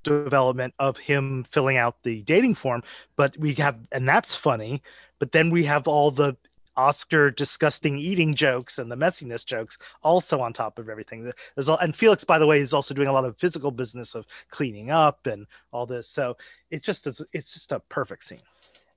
[0.04, 2.82] development of him filling out the dating form,
[3.16, 4.82] but we have, and that's funny.
[5.18, 6.36] But then we have all the
[6.78, 11.30] Oscar disgusting eating jokes and the messiness jokes also on top of everything.
[11.54, 14.14] There's all, and Felix, by the way, is also doing a lot of physical business
[14.14, 16.08] of cleaning up and all this.
[16.08, 16.36] So
[16.70, 18.40] it's just it's, it's just a perfect scene.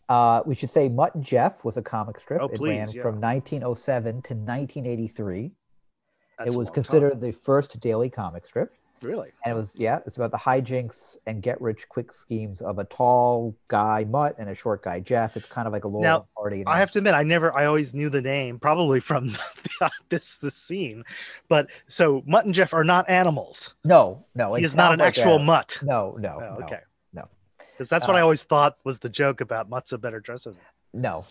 [0.10, 2.42] uh, we should say Mutt and Jeff was a comic strip.
[2.42, 3.02] Oh, it ran yeah.
[3.02, 5.52] from 1907 to 1983.
[6.38, 6.74] That's it was long time.
[6.74, 8.74] considered the first daily comic strip.
[9.02, 9.30] Really.
[9.46, 12.84] And it was, yeah, it's about the hijinks and get rich quick schemes of a
[12.86, 15.36] tall guy, Mutt, and a short guy, Jeff.
[15.38, 16.64] It's kind of like a little Now, party.
[16.68, 19.36] I have to admit, I never, I always knew the name, probably from
[20.10, 21.04] this this scene.
[21.50, 23.74] But so Mutt and Jeff are not animals.
[23.84, 24.54] No, no.
[24.56, 25.78] He is not an like actual mutt.
[25.82, 26.80] No, no, Oh, no, okay.
[27.14, 27.28] no.
[27.72, 30.56] Because that's what Uh, I always thought was the joke about Mutt's a better dresser.
[30.94, 31.26] no.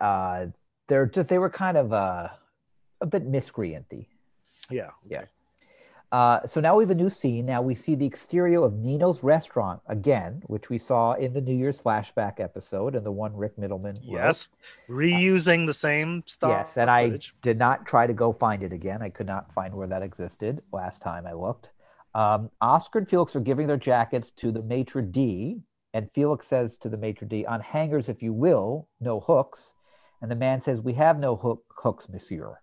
[0.00, 0.46] Uh,
[0.88, 2.28] they're just they were kind of uh,
[3.00, 4.06] a bit miscreanty.
[4.70, 4.90] Yeah.
[5.08, 5.24] Yeah.
[6.12, 7.46] Uh, so now we have a new scene.
[7.46, 11.56] Now we see the exterior of Nino's restaurant again, which we saw in the New
[11.56, 13.94] Year's flashback episode and the one Rick Mittleman.
[13.94, 14.02] wrote.
[14.02, 14.50] Yes.
[14.90, 16.50] Reusing the same stuff.
[16.50, 19.00] Yes, and I did not try to go find it again.
[19.00, 21.70] I could not find where that existed last time I looked.
[22.14, 25.62] Um, Oscar and Felix are giving their jackets to the maitre d,
[25.94, 29.72] and Felix says to the maitre d, "On hangers, if you will, no hooks."
[30.20, 32.58] And the man says, "We have no hook, hooks, monsieur."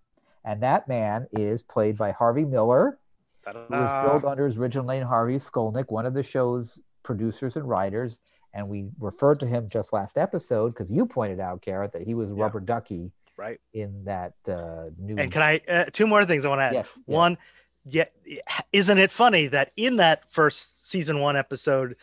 [0.45, 2.99] And that man is played by Harvey Miller,
[3.45, 7.67] who was billed under his original name, Harvey Skolnick, one of the show's producers and
[7.67, 8.19] writers.
[8.53, 12.13] And we referred to him just last episode because you pointed out, Garrett, that he
[12.15, 12.43] was Yeah.
[12.43, 13.59] Rubber Ducky right.
[13.73, 15.17] in that uh, new.
[15.17, 16.73] And can I, uh, two more things I want to add.
[16.73, 17.15] Yes, yes.
[17.15, 17.37] One,
[17.85, 18.05] yeah,
[18.73, 21.95] isn't it funny that in that first season one episode,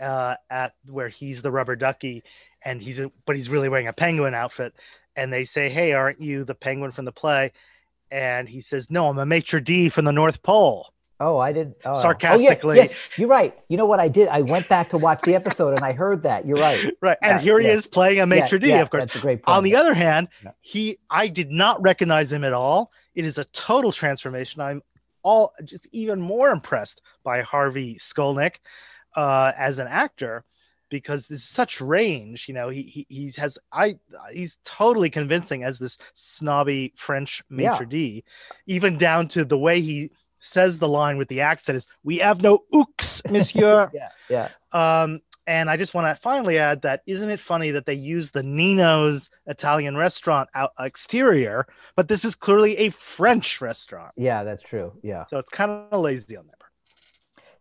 [0.00, 2.24] uh, at where he's the rubber ducky,
[2.64, 4.74] and he's a, but he's really wearing a penguin outfit,
[5.16, 7.52] and they say, "Hey, aren't you the penguin from the play?"
[8.12, 11.76] And he says, "No, I'm a maitre d from the North Pole." Oh, I didn't.
[11.84, 12.00] Oh.
[12.00, 12.78] Sarcastically.
[12.78, 13.56] Oh, yeah, yes, you're right.
[13.68, 14.26] You know what I did?
[14.26, 16.46] I went back to watch the episode and I heard that.
[16.46, 16.92] You're right.
[17.00, 17.74] Right, and Yeah, here he yeah.
[17.74, 19.04] is playing a maitre d, of course.
[19.04, 19.56] That's a great point.
[19.56, 20.28] On the other hand,
[20.60, 22.90] he I did not recognize him at all.
[23.14, 24.60] It is a total transformation.
[24.60, 24.82] I'm
[25.22, 28.56] all just even more impressed by Harvey Skolnick
[29.16, 30.44] uh, as an actor
[30.92, 32.46] because there's such range.
[32.46, 33.96] You know, he he, he has I
[34.32, 38.24] he's totally convincing as this snobby French maitre d,
[38.66, 42.42] even down to the way he says the line with the accent is "We have
[42.42, 44.48] no ooks, monsieur." yeah, yeah.
[44.72, 48.30] Um, and I just want to finally add that isn't it funny that they use
[48.30, 54.12] the Nino's Italian restaurant out exterior, but this is clearly a French restaurant.
[54.16, 54.92] Yeah, that's true.
[55.02, 55.24] Yeah.
[55.26, 56.61] So it's kind of lazy on that.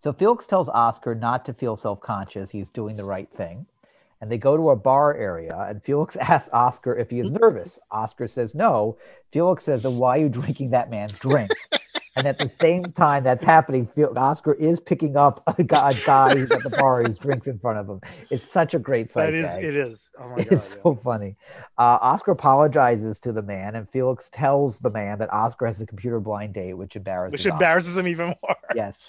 [0.01, 2.51] So Felix tells Oscar not to feel self conscious.
[2.51, 3.67] He's doing the right thing.
[4.21, 5.57] and they go to a bar area.
[5.69, 7.79] And Felix asks Oscar if he is nervous.
[7.91, 8.97] Oscar says no.
[9.31, 11.51] Felix says, "Then why are you drinking that man's drink?"
[12.15, 16.35] and at the same time that's happening, Oscar is picking up a guy, a guy
[16.35, 18.01] who's at the bar who's drinks in front of him.
[18.29, 19.63] It's such a great sight That is, gag.
[19.63, 20.09] it is.
[20.19, 20.47] Oh my god.
[20.51, 20.83] It's yeah.
[20.83, 21.35] so funny.
[21.77, 25.85] Uh, Oscar apologizes to the man, and Felix tells the man that Oscar has a
[25.85, 27.31] computer blind date, which embarrasses.
[27.33, 27.53] Which Oscar.
[27.53, 28.55] embarrasses him even more.
[28.75, 28.99] Yes.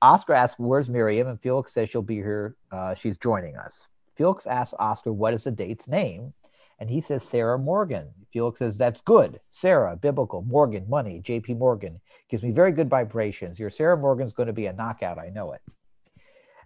[0.00, 2.54] Oscar asks, "Where's Miriam?" And Felix says she'll be here.
[2.70, 3.88] Uh, she's joining us.
[4.16, 6.32] Felix asks Oscar, "What is the date's name?"
[6.78, 8.08] And he says Sarah Morgan.
[8.32, 9.40] Felix says, "That's good.
[9.50, 10.42] Sarah, biblical.
[10.42, 11.20] Morgan, money.
[11.20, 11.54] J.P.
[11.54, 13.58] Morgan gives me very good vibrations.
[13.58, 15.18] Your Sarah Morgan's going to be a knockout.
[15.18, 15.62] I know it."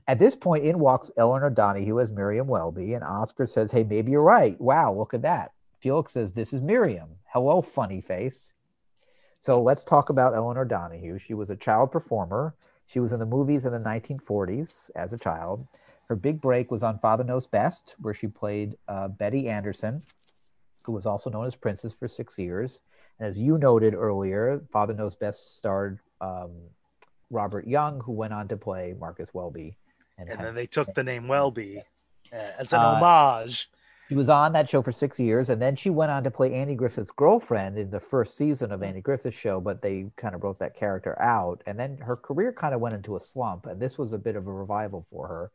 [0.08, 4.10] At this point, in walks Elinor Donahue as Miriam Welby, and Oscar says, Hey, maybe
[4.10, 4.60] you're right.
[4.60, 5.52] Wow, look at that.
[5.80, 7.10] Felix says, This is Miriam.
[7.32, 8.52] Hello, funny face.
[9.40, 11.18] So let's talk about Elinor Donahue.
[11.18, 12.54] She was a child performer.
[12.86, 15.66] She was in the movies in the 1940s as a child.
[16.12, 20.02] Her big break was on Father Knows Best, where she played uh, Betty Anderson,
[20.82, 22.80] who was also known as Princess for six years.
[23.18, 26.50] And as you noted earlier, Father Knows Best starred um,
[27.30, 29.78] Robert Young, who went on to play Marcus Welby.
[30.18, 31.82] And had- then they took the name Welby
[32.30, 33.70] uh, as an Uh, homage.
[34.10, 36.52] She was on that show for six years, and then she went on to play
[36.52, 40.44] Andy Griffith's girlfriend in the first season of Andy Griffith's show, but they kind of
[40.44, 41.62] wrote that character out.
[41.64, 44.36] And then her career kind of went into a slump, and this was a bit
[44.36, 45.50] of a revival for her.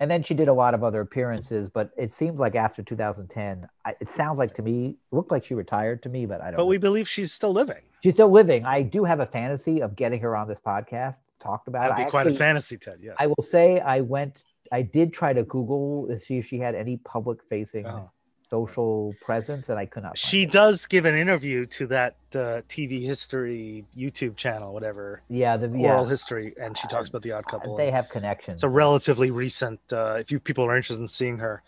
[0.00, 3.68] And then she did a lot of other appearances, but it seems like after 2010,
[3.84, 6.56] I, it sounds like to me, looked like she retired to me, but I don't
[6.56, 6.66] But know.
[6.66, 7.82] we believe she's still living.
[8.02, 8.64] She's still living.
[8.64, 11.90] I do have a fantasy of getting her on this podcast, talked about.
[11.90, 12.98] That'd I be quite actually- a fantasy, Ted.
[13.02, 13.12] Yeah.
[13.18, 16.74] I will say I went, I did try to Google to see if she had
[16.74, 18.10] any public facing Oh.
[18.50, 20.18] Social presence, that I could not.
[20.18, 20.50] She it.
[20.52, 26.04] does give an interview to that uh, TV history YouTube channel, whatever, Yeah, the oral
[26.04, 27.76] yeah, history, and she talks about the Odd Couple.
[27.76, 28.56] they have connections.
[28.56, 29.80] it's a relatively recent.
[29.92, 31.62] Uh, if you people are interested in seeing her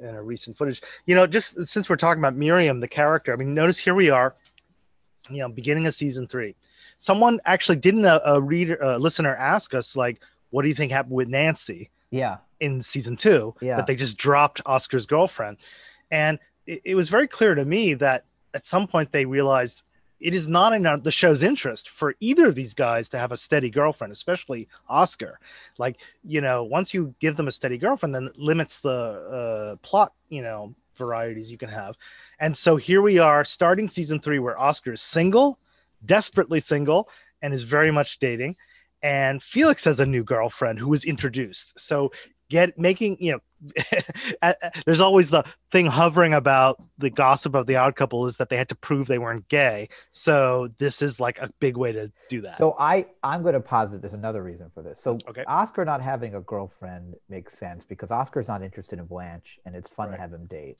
[0.00, 3.32] in a recent footage, you know, just since we're talking about Miriam, the character.
[3.32, 4.34] I mean, notice here we are,
[5.30, 6.54] you know, beginning of season three.
[6.98, 10.20] Someone actually didn't a, a reader, a listener, ask us like,
[10.50, 13.76] "What do you think happened with Nancy?" Yeah, in season two Yeah.
[13.76, 15.56] that they just dropped Oscar's girlfriend.
[16.10, 19.82] And it, it was very clear to me that at some point they realized
[20.18, 23.36] it is not in the show's interest for either of these guys to have a
[23.36, 25.38] steady girlfriend, especially Oscar.
[25.76, 29.86] Like, you know, once you give them a steady girlfriend, then it limits the uh,
[29.86, 31.96] plot, you know, varieties you can have.
[32.40, 35.58] And so here we are starting season three where Oscar is single,
[36.04, 37.10] desperately single,
[37.42, 38.56] and is very much dating
[39.02, 41.78] and Felix has a new girlfriend who was introduced.
[41.78, 42.10] So
[42.48, 43.38] get making you know
[44.86, 48.56] there's always the thing hovering about the gossip of the odd couple is that they
[48.56, 52.40] had to prove they weren't gay so this is like a big way to do
[52.42, 55.00] that So I I'm going to posit there's another reason for this.
[55.00, 55.44] So Okay.
[55.46, 59.90] Oscar not having a girlfriend makes sense because Oscar's not interested in Blanche, and it's
[59.90, 60.16] fun Right.
[60.16, 60.76] to have him date.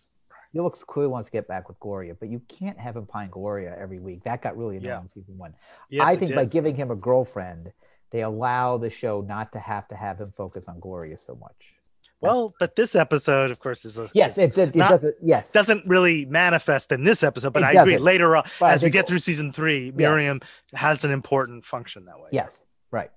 [0.53, 3.77] Felix clearly wants to get back with Gloria, but you can't have him pine Gloria
[3.79, 4.23] every week.
[4.25, 5.09] That got really annoying Yeah.
[5.15, 5.55] season one.
[5.91, 7.73] Yes, I think by giving him a girlfriend,
[8.17, 11.61] they allow the show not to have to have him focus on Gloria so much.
[12.27, 15.15] well but this episode of course is a Yes, is- it, it, it not- doesn't.
[15.33, 18.05] Yes, doesn't really manifest in this episode but It i agree doesn't.
[18.13, 20.41] later on But as we get through season three miriam
[20.87, 22.63] has an important function that way Yes,
[22.99, 23.11] right.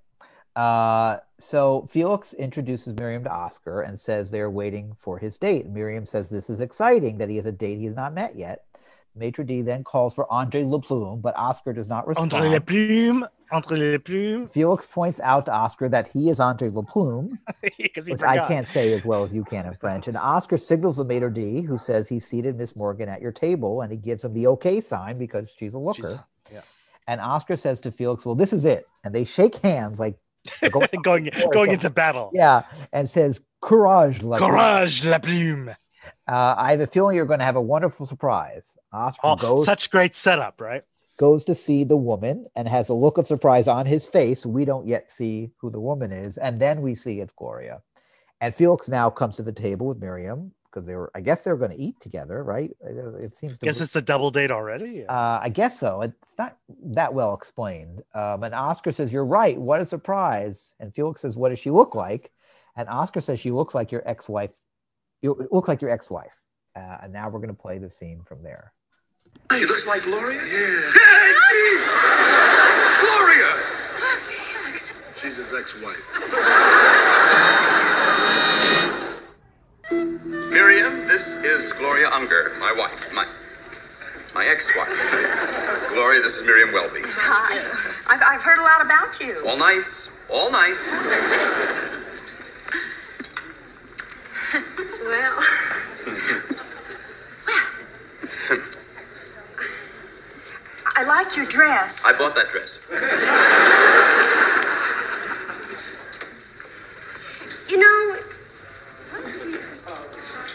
[0.56, 5.64] Uh, so Felix introduces Miriam to Oscar and says they're waiting for his date.
[5.78, 8.64] Miriam says this is exciting that he has a date he has not met yet.
[9.14, 12.32] Maitre d then calls for Andre Leplume, but Oscar does not respond.
[12.34, 13.98] entre les plumes entre
[14.52, 17.38] Felix points out to Oscar that he is Andre Leplume,
[18.08, 20.08] which I can't say as well as you can in French.
[20.08, 23.82] And Oscar signals the maitre d, who says he seated Miss Morgan at your table,
[23.82, 26.02] and he gives him the okay sign because she's a looker.
[26.08, 26.18] She's-
[26.52, 26.60] yeah.
[27.06, 30.16] And Oscar says to Felix, "Well, this is it." And they shake hands like
[30.70, 34.22] going going going into battle Yeah, and says courage.
[34.22, 35.70] la plume." courage la plume
[36.28, 38.78] Uh, I have a feeling you're going to have a wonderful surprise.
[38.92, 40.82] Oscar Oh, goes such great setup, right?
[41.20, 44.46] Goes to see the woman and has a look of surprise on his face.
[44.46, 47.82] We don't yet see who the woman is, and then we see it's Gloria.
[48.40, 51.10] And Felix now comes to the table with Miriam because they were.
[51.14, 52.70] I guess they're going to eat together, right?
[52.80, 53.66] It seems to.
[53.66, 55.04] Guess it's a double date already.
[55.06, 56.00] Uh, I guess so.
[56.00, 58.00] It's not that well explained.
[58.14, 59.60] Um, and Oscar says, You're right.
[59.60, 60.72] What a surprise.
[60.80, 62.30] And Felix says, What does she look like?
[62.76, 64.52] And Oscar says, She looks like your ex wife.
[65.20, 66.32] It looks like your ex wife.
[66.74, 68.72] Uh, and now we're going to play the scene from there.
[69.52, 70.40] She looks like Gloria?
[70.40, 70.92] Yeah.
[73.00, 73.56] Gloria!
[74.26, 74.94] Felix.
[75.20, 76.04] She's his ex-wife.
[79.90, 83.26] Miriam, this is Gloria Unger, my wife, my
[84.34, 84.88] my ex-wife.
[85.88, 87.02] Gloria, this is Miriam Welby.
[87.04, 87.58] Hi.
[88.06, 89.44] I've, I've heard a lot about you.
[89.46, 90.92] All nice, all nice.
[95.04, 95.42] Well,
[101.10, 102.04] like your dress.
[102.06, 102.78] I bought that dress.
[107.68, 108.16] You know,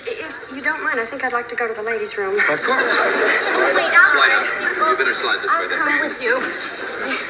[0.08, 2.40] if you don't mind, I think I'd like to go to the ladies' room.
[2.40, 2.82] Of course.
[2.82, 4.46] Wait, Slide out.
[4.92, 5.78] You better slide this way I'll then.
[5.80, 6.40] come with you.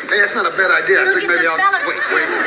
[0.09, 0.99] Hey, that's not a bad idea.
[0.99, 1.57] I It'll think give maybe the I'll.
[1.57, 2.29] fellas Wait, wait.
[2.29, 2.45] chance.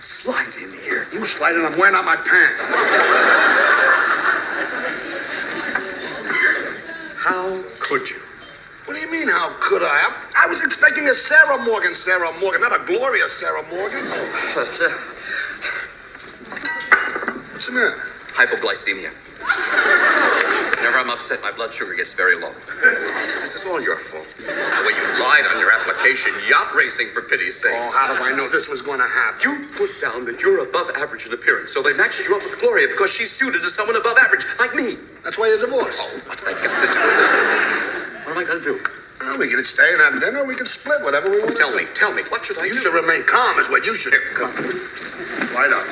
[0.00, 1.06] Slide in here.
[1.12, 2.62] You sliding, I'm wearing out my pants.
[7.16, 8.20] How could you?
[8.84, 9.86] What do you mean, how could I?
[9.86, 14.06] I, I was expecting a Sarah Morgan, Sarah Morgan, not a Gloria Sarah Morgan.
[17.52, 18.02] What's the matter?
[18.32, 19.12] Hypoglycemia.
[21.06, 22.52] I'm upset, my blood sugar gets very low.
[23.38, 24.26] This is all your fault.
[24.38, 27.76] The way you lied on your application, yacht racing, for pity's sake.
[27.76, 29.40] Oh, how do I know this was going to happen?
[29.48, 32.58] You put down that you're above average in appearance, so they matched you up with
[32.58, 34.98] Gloria because she's suited to someone above average, like me.
[35.22, 36.00] That's why you're divorced.
[36.02, 38.26] Oh, what's that got to do with it?
[38.26, 38.84] What am I going to do?
[39.20, 40.44] Well, we can stay and have dinner.
[40.44, 41.56] We can split whatever we oh, want.
[41.56, 42.74] Tell me, tell me, what should I You do?
[42.74, 44.10] You should remain calm, is what you should.
[44.10, 44.18] do.
[44.34, 44.50] Come.
[45.54, 45.86] Light up.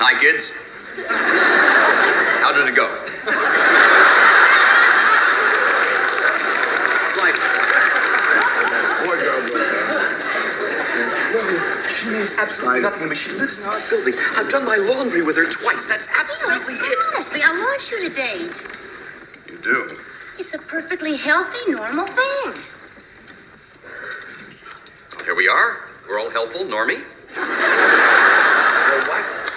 [0.00, 0.50] Hi, kids.
[2.40, 2.99] How did it go?
[12.00, 13.14] She means absolutely nothing to me.
[13.14, 14.14] She lives in our building.
[14.34, 15.84] I've done my laundry with her twice.
[15.84, 16.98] That's absolutely it.
[17.12, 18.64] honestly, I want you to date.
[19.46, 19.98] You do?
[20.38, 22.54] It's a perfectly healthy, normal thing.
[25.24, 25.90] Here we are.
[26.08, 27.04] We're all helpful, normie.
[27.36, 29.50] We're what?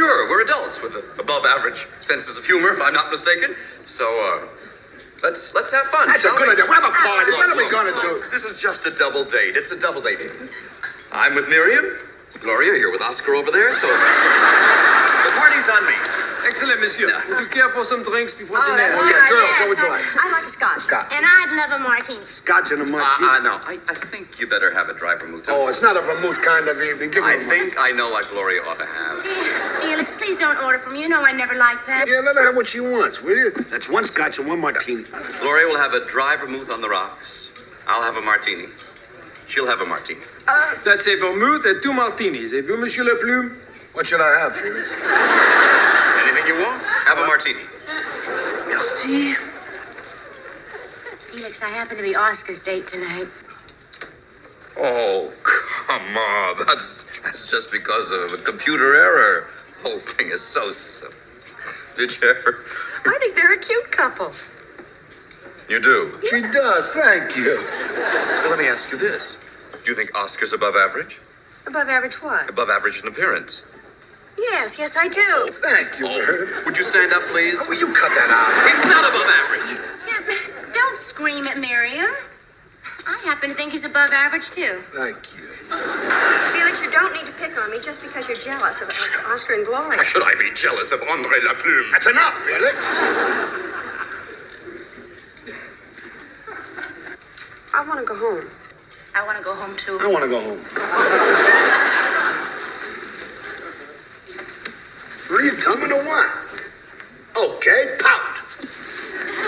[0.00, 0.30] Mature.
[0.30, 3.54] We're adults with above average senses of humor, if I'm not mistaken.
[3.84, 4.46] So, uh,
[5.22, 6.08] let's let's have fun.
[6.08, 6.52] That's a good we?
[6.52, 6.64] idea.
[6.64, 7.30] We'll have a party.
[7.32, 8.24] Look, What are we going to do?
[8.30, 9.56] This is just a double date.
[9.56, 10.20] It's a double date.
[11.12, 11.98] I'm with Miriam.
[12.40, 15.92] Gloria, you're with Oscar over there, so the party's on me.
[16.60, 17.22] Excellent, monsieur.
[17.30, 18.76] Would you care for some drinks before Oh, dinner?
[18.76, 19.14] that's Oh, nice.
[19.14, 20.24] yeah, girls, what would you like?
[20.24, 20.80] I like a scotch.
[20.82, 21.06] Scotch.
[21.10, 22.26] And I'd love a martini.
[22.26, 23.28] Scotch and a Uh, martini.
[23.30, 25.46] uh, no, I, I think you better have a dry vermouth.
[25.48, 27.10] Oh, it's not a vermouth kind of evening.
[27.12, 29.22] Give her I a think I know what Gloria ought to have.
[29.80, 31.00] Felix, please don't order from you.
[31.04, 32.06] You know I never like that.
[32.06, 33.52] Yeah, let her have what she wants, will you?
[33.70, 35.04] That's one scotch and one martini.
[35.40, 37.48] Gloria will have a dry vermouth on the rocks.
[37.86, 38.66] I'll have a martini.
[39.46, 40.20] She'll have a martini.
[40.84, 42.52] That's a vermouth and two martinis.
[42.52, 43.56] Et vous, monsieur Le Plume?
[43.94, 44.88] What should I have, Felix?
[46.40, 46.82] Anything you want?
[46.82, 47.64] Have a martini.
[48.66, 49.34] Merci.
[51.30, 53.28] Felix, I happen to be Oscar's date tonight.
[54.78, 56.66] Oh, come on.
[56.66, 59.48] That's that's just because of a computer error.
[59.82, 61.12] The Whole thing is so simple.
[61.94, 62.64] Did you ever?
[63.04, 64.32] I think they're a cute couple.
[65.68, 66.18] You do.
[66.30, 67.64] She does, thank you.
[67.66, 69.36] Well, let me ask you this.
[69.84, 71.18] Do you think Oscar's above average?
[71.66, 72.48] Above average what?
[72.48, 73.62] Above average in appearance?
[74.40, 75.50] Yes, yes, I do.
[75.52, 76.64] Thank you, Bert.
[76.64, 77.58] Would you stand up, please?
[77.68, 78.66] Will you cut that out?
[78.66, 79.78] He's not above average.
[80.08, 82.10] Yeah, don't scream at Miriam.
[83.06, 84.82] I happen to think he's above average too.
[84.94, 85.48] Thank you.
[86.52, 89.54] Felix, you don't need to pick on me just because you're jealous of of Oscar
[89.54, 89.98] and Gloria.
[89.98, 91.92] Why should I be jealous of Andre Laplume?
[91.92, 92.76] That's enough, Felix.
[97.72, 98.48] I want to go home.
[99.14, 99.98] I want to go home too.
[100.00, 101.96] I want to go home.
[105.30, 106.28] Are you coming or what?
[107.36, 108.38] Okay, pout.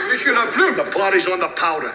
[0.09, 0.77] Monsieur Le Plume.
[0.77, 1.95] The party's on the powder.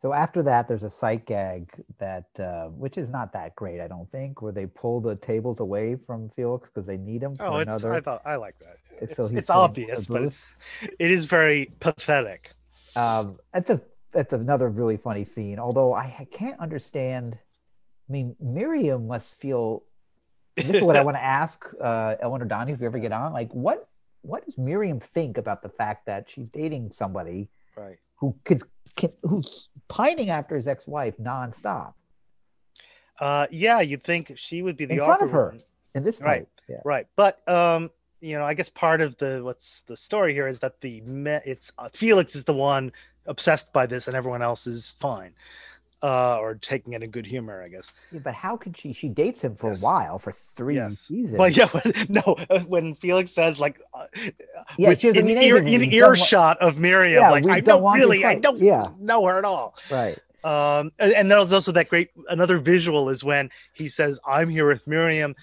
[0.00, 1.68] So after that, there's a sight gag
[1.98, 5.58] that, uh, which is not that great, I don't think, where they pull the tables
[5.58, 7.94] away from Felix because they need him for Oh, it's another.
[7.94, 8.76] I thought I like that.
[9.00, 10.46] It's It's, so he's it's obvious, but it's
[11.00, 12.52] it is very pathetic.
[12.94, 13.80] um, that's a
[14.12, 15.58] that's another really funny scene.
[15.58, 17.36] Although I can't understand.
[18.08, 19.82] I mean, Miriam must feel.
[20.66, 23.32] This is what I want to ask uh, Elinor Donahue if we ever get on.
[23.32, 23.88] Like, what
[24.22, 27.96] what does Miriam think about the fact that she's dating somebody Right.
[28.16, 28.62] who could,
[28.96, 31.94] can, who's pining after his ex-wife nonstop
[33.20, 35.62] Uh, yeah, you'd think she would be the in front of her one.
[35.94, 36.40] in this Right.
[36.40, 36.48] type?
[36.68, 36.80] Yeah.
[36.84, 37.90] Right, but um,
[38.20, 41.40] you know, I guess part of the what's the story here is that the me-
[41.46, 42.92] it's uh, Felix is the one
[43.26, 45.32] obsessed by this, and everyone else is fine,
[46.02, 47.92] uh, or taking it in good humor, I guess.
[48.12, 48.92] Yeah, but how could she?
[48.92, 49.80] She dates him for Yes.
[49.80, 50.98] a while, for three Yes.
[50.98, 51.36] seasons.
[51.38, 54.06] But yeah, when, no, uh, when Felix says like, uh,
[54.76, 57.60] Yeah, with- she doesn't in, ear, in don't wa- earshot of Miriam, Yeah, like I
[57.60, 58.88] don't don't really, I don't Yeah.
[59.00, 59.74] know her at all.
[59.90, 60.18] right.
[60.44, 64.68] Um, and, and there's also that great another visual is when he says, "I'm here
[64.68, 65.34] with Miriam."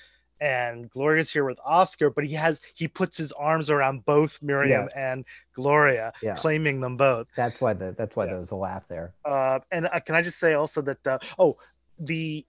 [0.45, 4.87] And Gloria's here with Oscar, but he has he puts his arms around both Miriam
[4.95, 5.25] and
[5.55, 6.35] Gloria, Yeah.
[6.35, 7.27] claiming them both.
[7.35, 8.31] That's why the that's why Yeah.
[8.33, 9.15] there was a laugh there.
[9.25, 11.57] Uh, and uh, can I just say also that uh, oh
[11.97, 12.45] the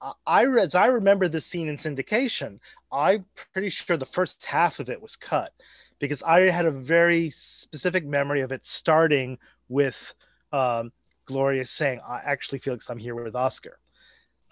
[0.00, 2.58] uh, I as I remember the scene in syndication,
[2.90, 5.52] I'm pretty sure the first half of it was cut
[6.00, 9.38] because I had a very specific memory of it starting
[9.68, 10.14] with
[10.52, 10.90] um,
[11.26, 13.78] Gloria saying, "I actually, Felix, I'm here with Oscar,"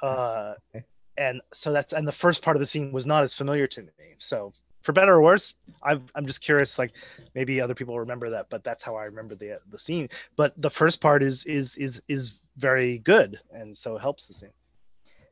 [0.00, 0.84] uh, Okay.
[1.16, 3.82] And so that's and the first part of the scene was not as familiar to
[3.82, 4.14] me.
[4.18, 4.52] So
[4.82, 6.78] for better or worse, I've, I'm just curious.
[6.78, 6.92] Like
[7.34, 10.08] maybe other people remember that, but that's how I remember the the scene.
[10.36, 14.34] But the first part is is is is very good, and so it helps the
[14.34, 14.52] scene.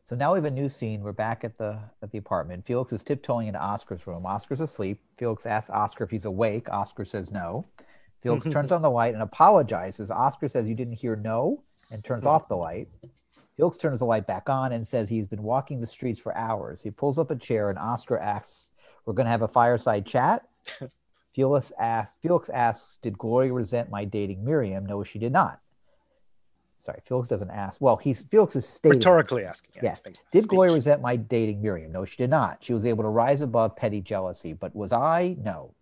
[0.05, 1.03] So now we have a new scene.
[1.03, 2.67] We're back at the at the apartment.
[2.67, 4.27] Felix is tiptoeing into Oscar's room.
[4.27, 5.01] Oscar's asleep.
[5.19, 6.69] Felix asks Oscar if he's awake.
[6.71, 7.67] Oscar says no.
[8.23, 10.11] Felix turns on the light and apologizes.
[10.11, 12.31] Oscar says you didn't hear no and turns mm-hmm.
[12.31, 12.89] off the light.
[13.63, 16.83] Felix turns the light back on and says he's been walking the streets for hours.
[16.83, 18.71] He pulls up a chair and Oscar asks,
[19.07, 20.49] "We're going to have a fireside chat."
[21.33, 25.61] Felix asks, Felix asks, "Did Gloria resent my dating Miriam?" No, she did not.
[26.81, 27.81] Sorry, Felix doesn't ask.
[27.81, 29.75] Well, he's Felix is stating Rhetorically asking.
[29.77, 30.09] yeah, Yes.
[30.33, 31.93] Did Gloria resent my dating Miriam?
[31.93, 32.65] No, she did not.
[32.65, 34.55] She was able to rise above petty jealousy.
[34.55, 35.37] But was I?
[35.41, 35.73] No.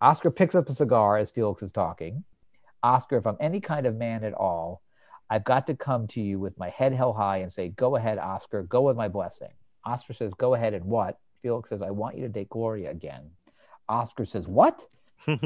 [0.00, 2.24] Oscar picks up a cigar as Felix is talking.
[2.82, 4.82] Oscar, if I'm any kind of man at all,
[5.30, 8.18] I've got to come to you with my head held high and say, Go ahead,
[8.18, 9.52] Oscar, go with my blessing.
[9.86, 11.18] Oscar says, Go ahead and what?
[11.42, 13.30] Felix says, I want you to date Gloria again.
[13.88, 14.84] Oscar says, What?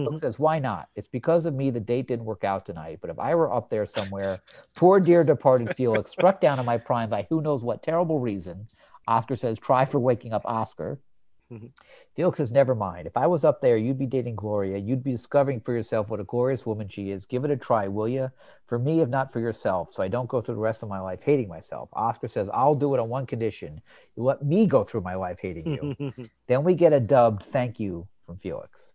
[0.05, 0.89] Felix says, Why not?
[0.97, 3.01] It's because of me the date didn't work out tonight.
[3.03, 4.43] But if I were up there somewhere,
[4.76, 8.68] poor dear departed Felix, struck down in my prime by who knows what terrible reason,
[9.07, 10.99] Oscar says, Try for waking up Oscar.
[11.53, 11.70] Mhm.
[12.16, 13.07] Felix says, Never mind.
[13.07, 14.78] If I was up there, you'd be dating Gloria.
[14.78, 17.26] You'd be discovering for yourself what a glorious woman she is.
[17.26, 18.30] Give it a try, will you?
[18.66, 21.01] For me, if not for yourself, so I don't go through the rest of my
[21.01, 21.90] life hating myself.
[21.92, 23.80] Oscar says, I'll do it on one condition.
[24.16, 26.30] You let me go through my life hating you.
[26.47, 28.92] Then we get a dubbed thank you from Felix.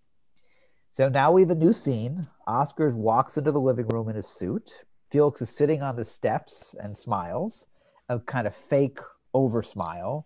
[0.97, 2.27] So now we have a new scene.
[2.47, 4.83] Oscar walks into the living room in his suit.
[5.11, 7.67] Felix is sitting on the steps and smiles,
[8.09, 8.99] a kind of fake
[9.33, 10.25] over smile.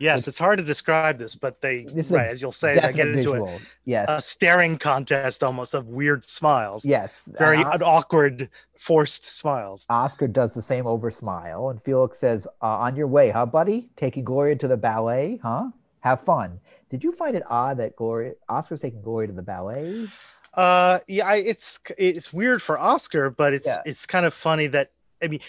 [0.00, 3.06] Yes, it's hard to describe this, but they This right as you'll say, they get
[3.08, 3.60] into visual.
[3.84, 4.06] Yes.
[4.08, 6.84] a staring contest almost of weird smiles.
[6.84, 7.28] yes.
[7.38, 8.48] very awkward,
[8.78, 9.84] forced smiles.
[9.88, 13.90] Oscar does the same over smile, and Felix says, uh, "On your way, huh, buddy?
[13.96, 15.68] Taking Gloria to the ballet, huh?
[16.00, 20.08] Have fun." Did you find it odd that Gloria Oscar's taking Gloria to the ballet?
[20.54, 23.82] Uh, yeah, I, it's it's weird for Oscar, but it's Yeah.
[23.86, 24.90] it's kind of funny that
[25.22, 25.40] I mean,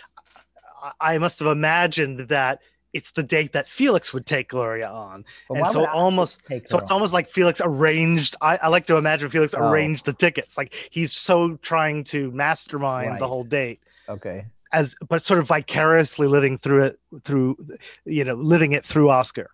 [0.83, 2.59] I, I must have imagined that
[2.93, 6.73] it's the date that Felix would take Gloria on, But and so almost so it's
[6.73, 6.91] on?
[6.91, 8.35] almost like Felix arranged.
[8.41, 9.69] I, I like to imagine Felix Oh.
[9.69, 13.79] arranged the tickets, like he's so trying to mastermind the whole date.
[14.09, 14.45] okay.
[14.73, 17.57] as but sort of vicariously living through it through
[18.05, 19.49] you know living it through oscar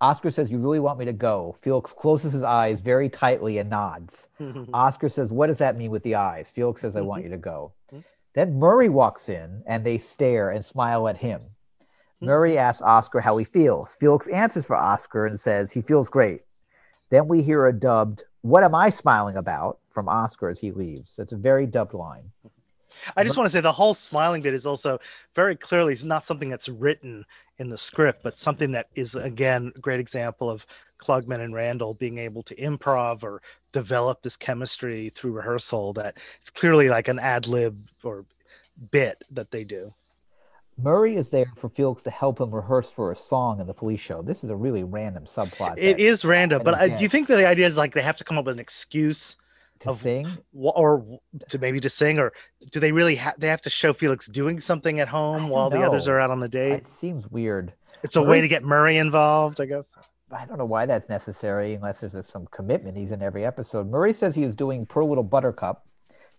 [0.00, 1.54] Oscar says, You really want me to go?
[1.62, 4.26] Felix closes his eyes very tightly and nods.
[4.74, 6.50] Oscar says, What does that mean with the eyes?
[6.52, 7.70] Felix says, I want you to go.
[7.94, 8.02] Mhm.
[8.34, 11.40] Then Murray walks in and they stare and smile at him.
[12.22, 13.96] Murray asks Oscar how he feels.
[13.96, 16.42] Felix answers for Oscar and says, He feels great.
[17.10, 19.78] Then we hear a dubbed, What am I smiling about?
[19.90, 21.18] from Oscar as he leaves.
[21.18, 22.30] It's a very dubbed line.
[23.16, 24.98] i just want to say the whole smiling bit is also
[25.34, 27.24] very clearly it's not something that's written
[27.58, 30.64] in the script but something that is again a great example of
[31.02, 33.42] klugman and randall being able to improv or
[33.72, 38.24] develop this chemistry through rehearsal that it's clearly like an ad lib or
[38.90, 39.92] bit that they do
[40.78, 44.00] Murray is there for Felix to help him rehearse for a song in the police
[44.00, 44.22] show.
[44.22, 45.74] This is a really random subplot.
[45.78, 48.16] It is random but I, do you think that the idea is like they have
[48.16, 49.36] to come up with an excuse
[49.80, 50.38] to of- sing.
[50.54, 51.20] or
[51.50, 52.32] to maybe to sing or
[52.70, 55.82] do they really have they have to show felix doing something at home while the
[55.82, 57.72] others are out on the date It seems weird.
[58.04, 59.94] it's a way to get murray involved i guess
[60.34, 62.96] I don't know why that's necessary unless there's some commitment.
[62.96, 63.90] He's in every episode.
[63.90, 65.84] Murray says he is doing Poor Little Buttercup.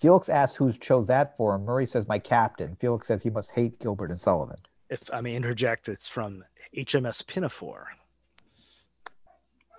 [0.04, 1.64] Felix asks who chose that for him.
[1.64, 2.76] Murray says, My captain.
[2.78, 4.58] Felix says he must hate Gilbert and Sullivan.
[4.90, 6.44] if i may interject it's from
[6.76, 7.88] hms pinafore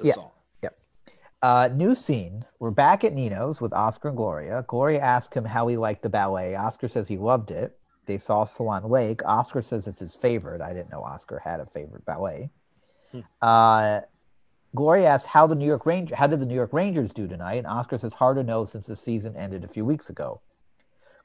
[0.00, 0.14] the Yeah.
[0.14, 0.30] song
[1.42, 2.46] Uh, new scene.
[2.58, 4.64] We're back at Nino's with Oscar and Gloria.
[4.66, 6.54] Gloria asks him how he liked the ballet.
[6.56, 7.78] Oscar says he loved it.
[8.06, 9.20] They saw Swan Lake.
[9.26, 10.62] Oscar says it's his favorite.
[10.62, 12.48] I didn't know Oscar had a favorite ballet.
[13.12, 13.20] Hmm.
[13.42, 14.00] Uh,
[14.74, 17.56] Gloria asks how the New York Ranger how did the New York Rangers do tonight?
[17.56, 20.40] And Oscar says hard to know since the season ended a few weeks ago.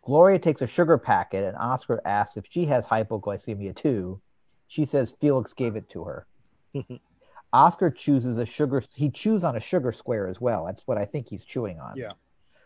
[0.03, 4.21] Gloria takes a sugar packet and Oscar asks if she has hypoglycemia too.
[4.67, 6.27] She says Felix gave it to her.
[7.53, 8.83] Oscar chooses a sugar.
[8.93, 10.65] He chews on a sugar square as well.
[10.65, 11.95] That's what I think he's chewing on.
[11.97, 12.09] Yeah.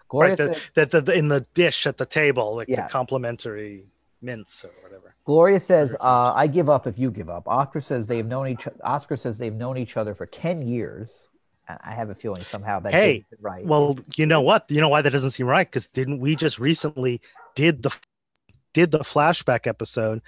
[0.09, 2.87] Gloria right the, says, that the, the- in the dish at the table like Yeah.
[2.87, 3.85] the complimentary
[4.23, 8.07] mince or whatever Gloria says, uh, "I give up if you give up." Oscar says
[8.07, 8.67] they've known each.
[8.83, 11.09] Oscar says they've known each other for ten years.
[11.69, 13.65] And I have a feeling somehow that Hey, right.
[13.65, 16.59] well you know what you know why that doesn't seem right because didn't we just
[16.59, 17.21] recently
[17.55, 17.91] did the
[18.73, 20.21] did the flashback episode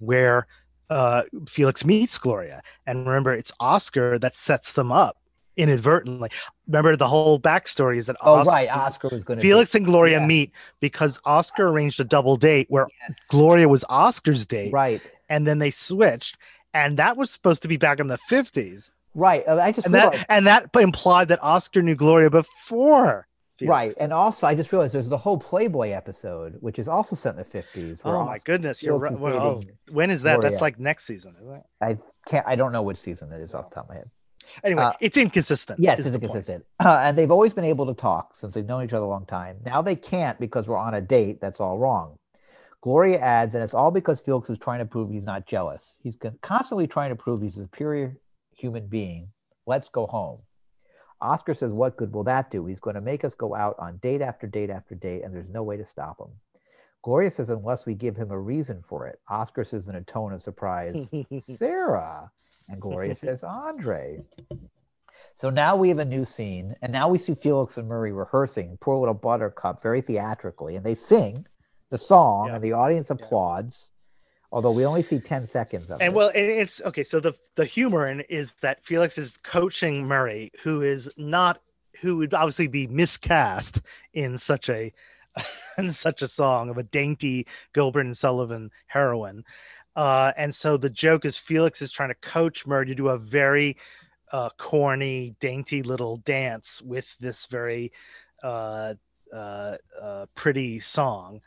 [0.00, 0.48] where
[0.88, 5.16] uh felix meets gloria and remember it's oscar that sets them up
[5.60, 6.30] inadvertently.
[6.66, 8.68] Remember the whole backstory is that Oh, Oscar, right.
[8.70, 9.42] Oscar was going to.
[9.42, 10.26] Felix and Gloria yeah.
[10.26, 12.86] meet because Oscar arranged a double date where
[13.28, 15.00] Gloria was Oscar's date, Right.
[15.28, 16.36] and then they switched,
[16.74, 19.42] and that was supposed to be back in the fifties, Right.
[19.46, 23.26] Uh, I just and that and that implied that Oscar knew Gloria before.
[23.58, 23.70] Felix.
[23.70, 23.94] Right.
[24.00, 27.36] And also, I just realized there's the whole Playboy episode, which is also set in
[27.36, 28.02] the 50s.
[28.04, 29.12] where Oh my Oscar- goodness, you're right.
[29.18, 30.36] Well, oh, when is that?
[30.36, 30.50] Gloria.
[30.50, 31.62] That's like next season, isn't it?
[31.80, 34.10] I can't, I don't know which season that is off the top of my head.
[34.64, 35.78] Anyway, Uh, it's inconsistent.
[35.80, 36.64] Yes, it's inconsistent.
[36.84, 39.26] Uh, and they've always been able to talk since they've known each other a long
[39.26, 39.58] time.
[39.64, 41.40] Now they can't because we're on a date.
[41.40, 42.18] That's all wrong.
[42.82, 45.92] Gloria adds, and it's all because Felix is trying to prove he's not jealous.
[46.02, 48.16] He's constantly trying to prove he's a superior
[48.56, 49.28] human being.
[49.66, 50.38] Let's go home.
[51.20, 52.64] Oscar says, What good will that do?
[52.64, 55.48] He's going to make us go out on date after date after date, and there's
[55.50, 56.30] no way to stop him.
[57.02, 59.20] Gloria says, Unless we give him a reason for it.
[59.28, 61.08] Oscar says, in a tone of surprise,
[61.42, 62.30] Sarah.
[62.70, 64.20] And Gloria says, Andre.
[65.34, 68.76] So now we have a new scene, and now we see Felix and Murray rehearsing
[68.80, 71.46] Poor Little Buttercup very theatrically, and they sing
[71.88, 72.56] the song, Yeah.
[72.56, 73.90] and the audience applauds,
[74.52, 76.06] although we only see 10 seconds of And it.
[76.06, 77.04] And well, it's okay.
[77.04, 81.62] So the the humor in is that Felix is coaching Murray, who is not
[82.00, 83.80] who would obviously be miscast
[84.12, 84.92] in such a
[85.78, 89.44] in such a song of a dainty Gilbert and Sullivan heroine.
[89.96, 93.18] Uh, and so the joke is Felix is trying to coach Murray to do a
[93.18, 93.76] very
[94.32, 97.92] uh, corny, dainty little dance with this very
[98.42, 98.94] uh,
[99.32, 101.40] uh, uh, pretty song.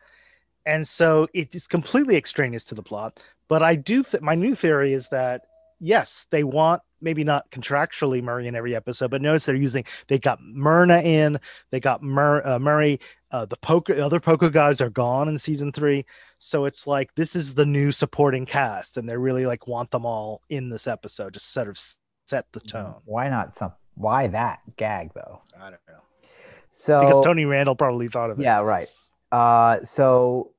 [0.66, 3.20] And so it is completely extraneous to the plot.
[3.48, 5.42] But I do think my new theory is that
[5.80, 10.18] yes, they want maybe not contractually Murray in every episode, but notice they're using they
[10.18, 11.40] got Myrna in,
[11.72, 13.00] they got Mur- uh, Murray.
[13.32, 16.06] Uh, the poker, the other poker guys are gone in season three,
[16.38, 20.06] so it's like this is the new supporting cast, and they really like want them
[20.06, 21.80] all in this episode to sort of
[22.28, 22.96] set the tone.
[23.06, 23.74] Why not some?
[23.96, 25.42] Why that gag though?
[25.60, 26.02] I don't know
[26.70, 28.44] So because Tony Randall probably thought of it.
[28.44, 28.88] Yeah, right.
[29.32, 30.53] Uh, so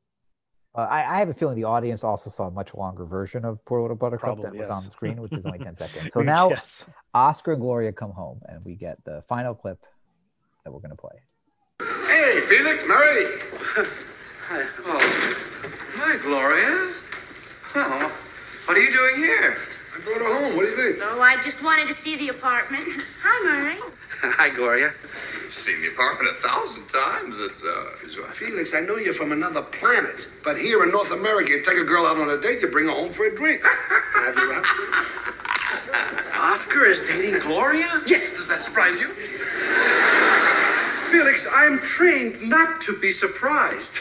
[0.74, 3.64] uh, I, I have a feeling the audience also saw a much longer version of
[3.64, 4.76] Poor Little Buttercup that Probably, was yes.
[4.76, 6.12] on the screen, which is only 10 seconds.
[6.12, 6.84] So now yes.
[7.14, 9.78] Oscar and Gloria come home, and we get the final clip
[10.64, 11.16] that we're going to play.
[12.08, 13.26] Hey, Felix, Murray.
[14.48, 14.66] Hi.
[14.86, 15.34] Oh.
[15.96, 16.92] Hi, Gloria.
[17.76, 18.12] Oh,
[18.66, 19.58] what are you doing here?
[19.94, 20.56] I brought her home.
[20.56, 20.98] What do you think?
[21.02, 22.88] Oh, I just wanted to see the apartment.
[23.22, 23.78] Hi, Murray.
[24.38, 24.94] Hi, Gloria.
[25.42, 27.36] You've Seen the apartment a thousand times.
[27.40, 31.50] It's uh, it's Felix, I know you're from another planet, but here in North America,
[31.50, 33.60] you take a girl out on a date, you bring her home for a drink.
[33.64, 34.64] I have your wrap?
[36.34, 38.02] Oscar is dating Gloria.
[38.06, 38.32] Yes.
[38.32, 39.12] Does that surprise you?
[41.10, 43.94] Felix, I'm trained not to be surprised.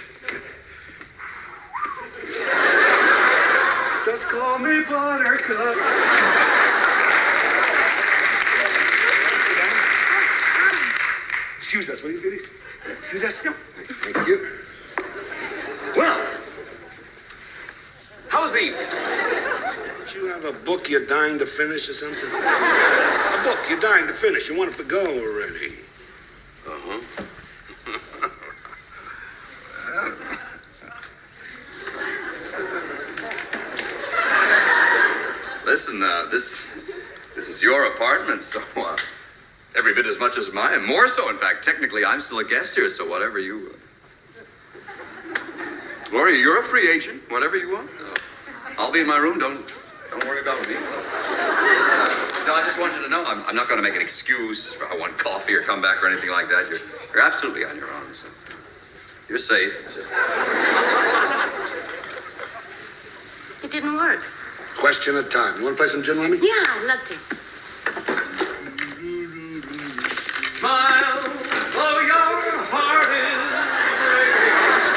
[4.05, 5.75] Just call me Buttercup.
[9.45, 9.83] Sit down.
[11.73, 12.43] Excuse us, will you, Felix?
[12.99, 13.43] Excuse us.
[13.43, 13.51] No.
[14.03, 14.47] Thank you.
[15.95, 16.23] Well,
[18.27, 18.85] How was the evening?
[18.91, 22.29] don't you have a book you're dying to finish or something?
[22.29, 24.47] A book you're dying to finish.
[24.49, 25.73] You want it to go already.
[26.67, 27.01] Uh-huh.
[35.65, 36.61] Listen, uh, this
[37.35, 38.95] this is your apartment, so uh,
[39.75, 40.85] every bit as much as mine.
[40.85, 41.65] More so, in fact.
[41.65, 43.75] Technically, I'm still a guest here, so whatever you.
[44.85, 45.39] Uh...
[46.09, 47.21] Gloria, you're a free agent.
[47.29, 47.89] Whatever you want.
[47.99, 48.15] Uh,
[48.77, 49.37] I'll be in my room.
[49.37, 49.67] Don't
[50.09, 50.75] don't worry about me.
[50.75, 54.71] No, I just wanted you to know I'm, I'm not going to make an excuse
[54.71, 56.69] for I want coffee or come back or anything like that.
[56.69, 56.79] You're
[57.13, 58.13] you're absolutely on your own.
[58.13, 58.27] So
[59.27, 59.73] you're safe.
[63.63, 64.23] It didn't work.
[64.75, 65.57] Question of time.
[65.57, 66.37] You want to play some gin rummy?
[66.37, 67.42] Yeah, I'd love to.
[70.63, 71.21] Smile,
[71.73, 73.41] though your heart is
[74.07, 74.95] breaking.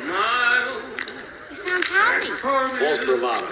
[0.00, 0.80] Smile,
[1.50, 2.30] He sounds happy.
[2.30, 3.50] False bravado.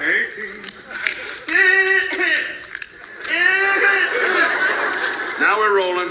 [5.38, 6.10] Now we're rolling.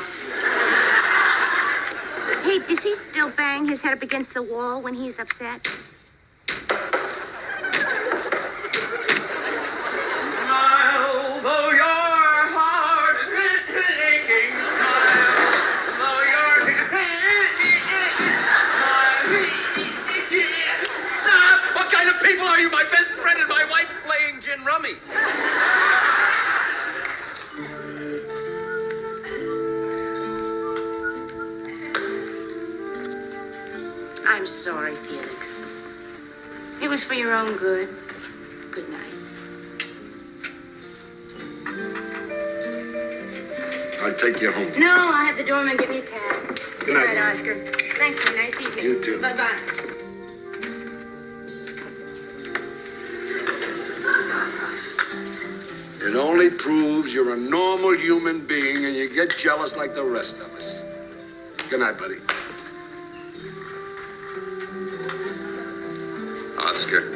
[2.44, 5.68] Hey, does he still bang his head up against the wall when he's upset?
[61.72, 62.18] Good night, buddy.
[66.58, 67.16] Oscar.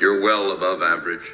[0.00, 1.32] You're well above average.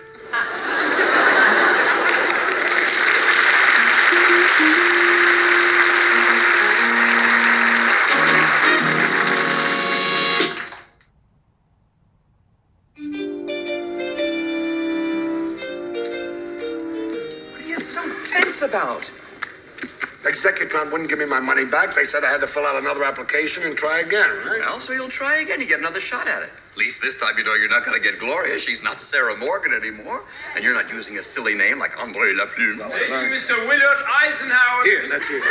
[21.41, 21.95] My money back.
[21.95, 24.61] They said I had to fill out another application and try again, right?
[24.61, 25.61] Well, so you'll try again.
[25.61, 26.51] You get another shot at it.
[26.72, 28.59] At least this time you know you're not going to get Gloria.
[28.59, 30.22] She's not Sarah Morgan anymore.
[30.55, 32.78] And you're not using a silly name like Andre Laplume.
[32.78, 33.68] Thank you, Mr.
[33.68, 34.84] Willard Eisenhower.
[34.84, 35.43] Here, that's it.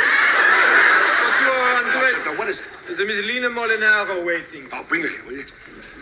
[1.22, 2.24] Bonjour, Andre.
[2.24, 2.66] Now, What is it?
[2.90, 4.68] Is Miss Lina Molinaro waiting?
[4.72, 5.44] Oh, bring it here, will you?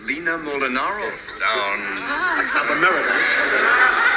[0.05, 1.11] Lena Molinaro.
[1.28, 1.82] Sound.
[2.39, 4.12] Like South America.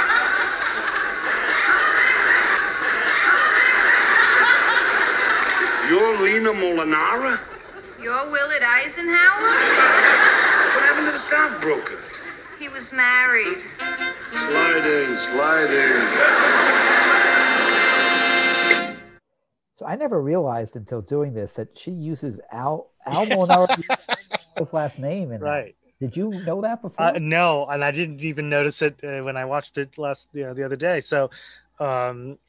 [5.87, 7.39] You're Lena Molinara?
[8.01, 9.41] You're Willard Eisenhower?
[9.41, 12.03] What happened to the stockbroker?
[12.59, 13.63] He was married.
[14.33, 16.01] Slide in, slide in.
[19.75, 23.69] So I never realized until doing this that she uses Al Al Molinaro
[24.73, 25.47] last name in that.
[25.47, 25.75] Right.
[26.01, 27.05] Did you know that before?
[27.05, 30.43] Uh, no, and I didn't even notice it uh, when I watched it last, you
[30.43, 30.99] know, the other day.
[30.99, 31.29] So,
[31.79, 32.39] um,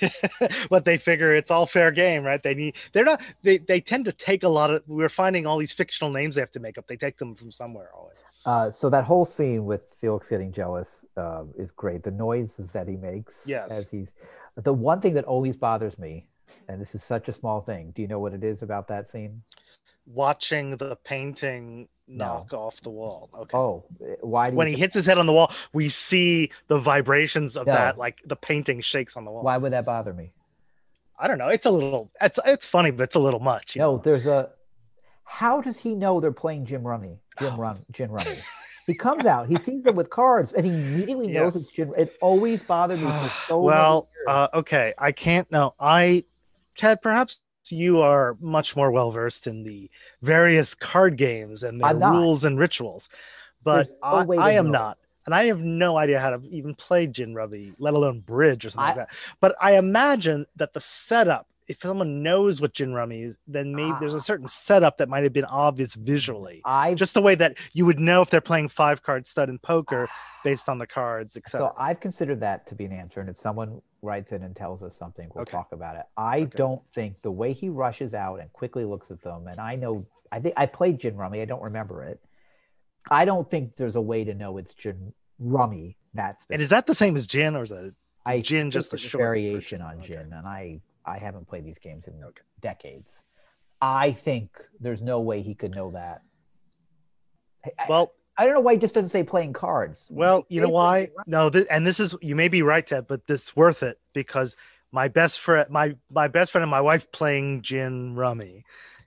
[0.70, 2.42] but they figure it's all fair game, right?
[2.42, 5.58] They need, they're not, they, they tend to take a lot of, we're finding all
[5.58, 6.86] these fictional names they have to make up.
[6.86, 8.18] They take them from somewhere always.
[8.46, 12.02] Uh, so that whole scene with Felix getting jealous uh, is great.
[12.02, 13.70] The noises that he makes Yes.
[13.70, 14.12] as he's
[14.56, 16.26] the one thing that always bothers me,
[16.68, 17.92] and this is such a small thing.
[17.94, 19.42] Do you know what it is about that scene?
[20.06, 22.24] Watching the painting No.
[22.48, 23.30] knock off the wall.
[23.38, 23.56] Okay.
[23.56, 23.84] Oh,
[24.20, 27.56] why do when he thi- hits his head on the wall, we see the vibrations
[27.56, 27.72] of No.
[27.72, 29.42] that, like the painting shakes on the wall.
[29.42, 30.32] why would that bother me?
[31.18, 31.48] I don't know.
[31.48, 33.76] It's a little, it's it's funny, but it's a little much.
[33.76, 34.02] you No, know?
[34.02, 34.50] there's a.
[35.24, 37.18] How does he know they're playing Gin Rummy?
[37.38, 37.56] Gin Oh.
[37.56, 38.38] Rum, Gin Rummy.
[38.86, 41.56] He comes out, he sees them with cards, and he immediately knows Yes.
[41.56, 41.92] it's Gin.
[41.96, 45.74] It always bothered me for so well, uh, okay, I can't know.
[45.78, 46.24] I,
[46.76, 47.36] Ted, perhaps
[47.68, 49.90] you are much more well versed in the
[50.22, 53.08] various card games and their rules and rituals,
[53.62, 53.88] but There's
[54.28, 54.78] no I, I am know.
[54.78, 54.98] not.
[55.26, 58.70] And I have no idea how to even play Gin Rummy, let alone bridge or
[58.70, 59.08] something I- like that.
[59.40, 63.92] But I imagine that the setup, if someone knows what Gin Rummy is, then maybe
[64.00, 64.18] there's Ah.
[64.18, 66.62] a certain setup that might have been obvious visually.
[66.64, 69.58] I Just the way that you would know if they're playing five card stud in
[69.58, 70.08] poker
[70.42, 71.60] based on the cards, etc.
[71.68, 73.20] So I've considered that to be an answer.
[73.20, 75.52] And if someone writes in and tells us something, we'll Okay.
[75.52, 76.06] talk about it.
[76.16, 76.56] I Okay.
[76.56, 80.06] don't think the way he rushes out and quickly looks at them, and I know
[80.32, 82.20] I think I played Gin Rummy, I don't remember it.
[83.10, 85.96] I don't think there's a way to know it's Gin Rummy.
[86.14, 87.94] That's and is that the same as Gin or is that
[88.26, 89.82] I Gin just the a short variation version?
[89.82, 90.06] on Okay.
[90.08, 92.22] Gin, and I I haven't played these games in
[92.60, 93.10] decades.
[93.80, 96.22] I think there's no way he could know that.
[97.88, 98.12] Well?
[98.40, 100.06] I don't know why he just doesn't say playing cards.
[100.08, 101.10] Well, you know why?
[101.26, 104.56] No, th- and this is you may be right, Ted, but it's worth it because
[104.92, 108.64] my best friend, my my best friend and my wife playing gin rummy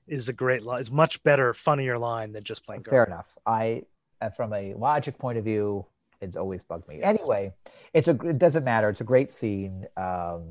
[0.07, 0.81] is a great line.
[0.81, 2.83] It's much better, funnier line than just playing.
[2.83, 2.91] Cards.
[2.91, 3.11] Fair cards.
[3.11, 3.25] enough.
[3.47, 3.83] I,
[4.21, 5.83] uh, from a logic point of view,
[6.21, 7.01] it's always bugged me.
[7.01, 7.53] Anyway,
[7.95, 8.11] it's a.
[8.11, 8.87] It doesn't matter.
[8.89, 10.43] It's a great scene, um,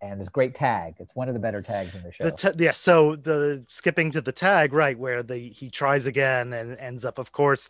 [0.00, 0.94] and it's a great tag.
[1.00, 2.24] It's one of the better tags in the show.
[2.26, 6.52] The ta- yeah, so the skipping to the tag, right, where the he tries again
[6.52, 7.68] and ends up, of course,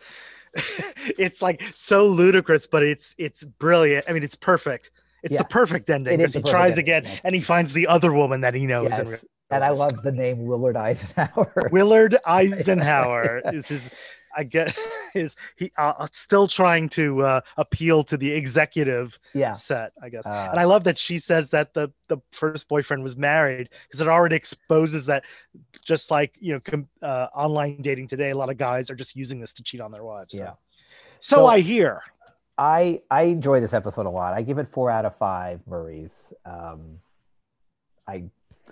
[1.19, 4.05] it's like so ludicrous, but it's it's brilliant.
[4.09, 4.91] I mean, it's perfect.
[5.23, 5.43] It's Yeah.
[5.43, 7.21] the perfect ending because he tries ending, again yes.
[7.25, 8.89] and he finds the other woman that he knows.
[8.91, 9.19] Yes, real
[9.51, 11.53] and I love the name Willard Eisenhower.
[11.73, 13.91] Willard Eisenhower is his.
[14.37, 14.77] I guess
[15.15, 20.27] is he uh, still trying to uh, appeal to the executive yeah, set, I guess.
[20.27, 24.01] Uh, and I love that she says that the the first boyfriend was married because
[24.01, 25.25] it already exposes that
[25.87, 29.17] just like you know com- uh, online dating today, a lot of guys are just
[29.17, 30.37] using this to cheat on their wives.
[30.37, 30.43] So.
[30.43, 30.53] yeah.
[31.21, 32.03] So, So- I hear.
[32.59, 34.35] I I enjoy this episode a lot.
[34.35, 36.35] I give it four out of five Murrays.
[36.45, 36.99] Um,
[38.07, 38.25] I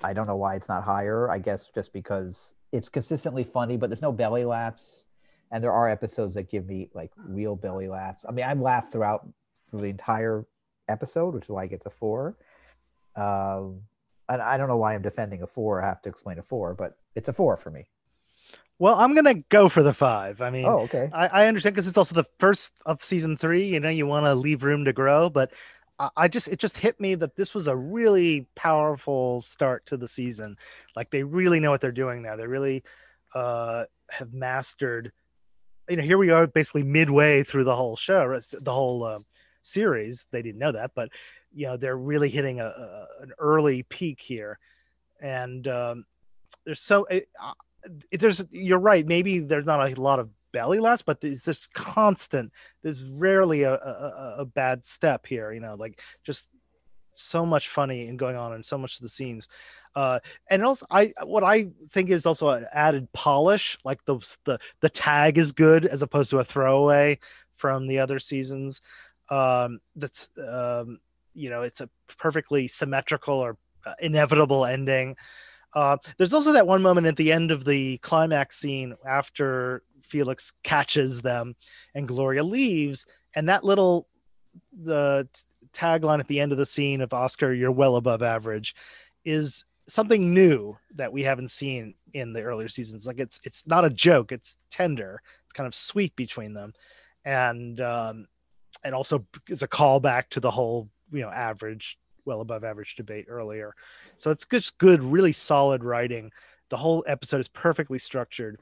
[0.02, 1.30] I don't know why it's not higher.
[1.30, 5.04] I guess just because it's consistently funny, but there's no belly laughs,
[5.50, 8.24] and there are episodes that give me like real belly laughs.
[8.28, 9.26] I mean, I've laughed throughout
[9.70, 10.44] through the entire
[10.88, 12.36] episode, which is why it gets a four.
[13.16, 13.82] Um,
[14.28, 15.82] and I don't know why I'm defending a four.
[15.82, 17.88] I have to explain a four, but it's a four for me.
[18.78, 20.40] Well, I'm gonna go for the five.
[20.40, 21.10] I mean, Oh, okay.
[21.12, 23.66] I, I understand because it's also the first of season three.
[23.66, 25.50] You know, you want to leave room to grow, but
[25.98, 29.96] I- I just it just hit me that this was a really powerful start to
[29.96, 30.56] the season.
[30.94, 32.36] Like they really know what they're doing now.
[32.36, 32.84] They really
[33.34, 35.10] uh, have mastered.
[35.88, 39.18] You know, here we are, basically midway through the whole show, the whole uh,
[39.62, 40.26] series.
[40.30, 41.10] They didn't know that, but
[41.54, 44.58] you know they're really hitting a, a an early peak here,
[45.20, 46.04] and um,
[46.64, 47.52] there's so it, uh,
[48.12, 49.06] there's you're right.
[49.06, 52.52] Maybe there's not a lot of belly laughs, but it's just constant.
[52.82, 55.52] There's rarely a, a, a bad step here.
[55.52, 56.46] You know, like just
[57.14, 59.48] so much funny and going on and so much of the scenes.
[59.98, 63.76] Uh, and also, I what I think is also an added polish.
[63.84, 67.18] Like the the the tag is good as opposed to a throwaway
[67.56, 68.80] from the other seasons.
[69.28, 71.00] Um, that's um,
[71.34, 75.16] you know, it's a perfectly symmetrical or uh, inevitable ending.
[75.74, 80.52] Uh, there's also that one moment at the end of the climax scene after Felix
[80.62, 81.56] catches them
[81.96, 84.06] and Gloria leaves, and that little
[84.72, 85.26] the
[85.72, 88.76] tagline at the end of the scene of Oscar, "You're well above average,"
[89.24, 93.06] is something new that we haven't seen in the earlier seasons.
[93.06, 95.22] Like it's it's not a joke; it's tender.
[95.44, 96.74] It's kind of sweet between them,
[97.24, 98.26] and um,
[98.84, 103.26] and also is a callback to the whole you know average, well above average debate
[103.28, 103.74] earlier.
[104.18, 106.30] So it's just good, really solid writing.
[106.70, 108.60] The whole episode is perfectly structured,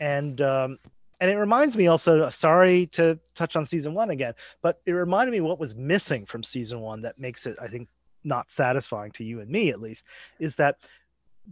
[0.00, 0.78] and um,
[1.20, 2.28] and it reminds me also.
[2.30, 6.42] Sorry to touch on season one again, but it reminded me what was missing from
[6.42, 7.88] season one that makes it, I think,
[8.24, 10.04] not satisfying to you and me at least,
[10.38, 10.76] is that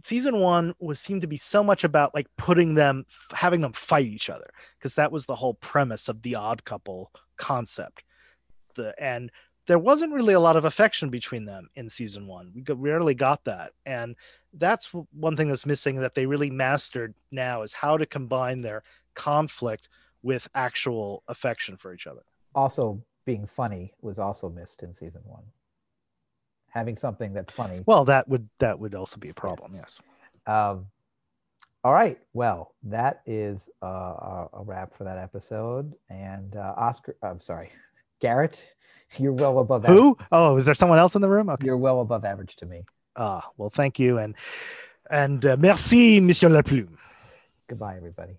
[0.03, 4.07] season one was seemed to be so much about like putting them having them fight
[4.07, 8.03] each other because that was the whole premise of the odd couple concept.
[8.75, 9.31] The and
[9.67, 12.51] there wasn't really a lot of affection between them in season one.
[12.53, 13.71] We rarely got that.
[13.85, 14.15] And
[14.53, 18.83] that's one thing that's missing that they really mastered now is how to combine their
[19.15, 19.87] conflict
[20.21, 22.23] with actual affection for each other.
[22.55, 25.43] Also, being funny was also missed in season one.
[26.73, 27.81] Having something that's funny.
[27.85, 29.99] well that would that would also be a problem yes
[30.47, 30.87] Um,
[31.85, 32.17] all right.
[32.33, 35.93] Well, that is uh, a, a wrap for that episode.
[36.09, 37.71] And uh, Oscar, I'm sorry,
[38.21, 38.63] Garrett,
[39.17, 39.99] you're well above average.
[39.99, 42.65] who oh is there someone else in the room okay You're well above average to
[42.65, 42.85] me.
[43.17, 44.33] ah well thank you and
[45.11, 46.97] and uh, merci monsieur laplume
[47.67, 48.33] Goodbye, everybody.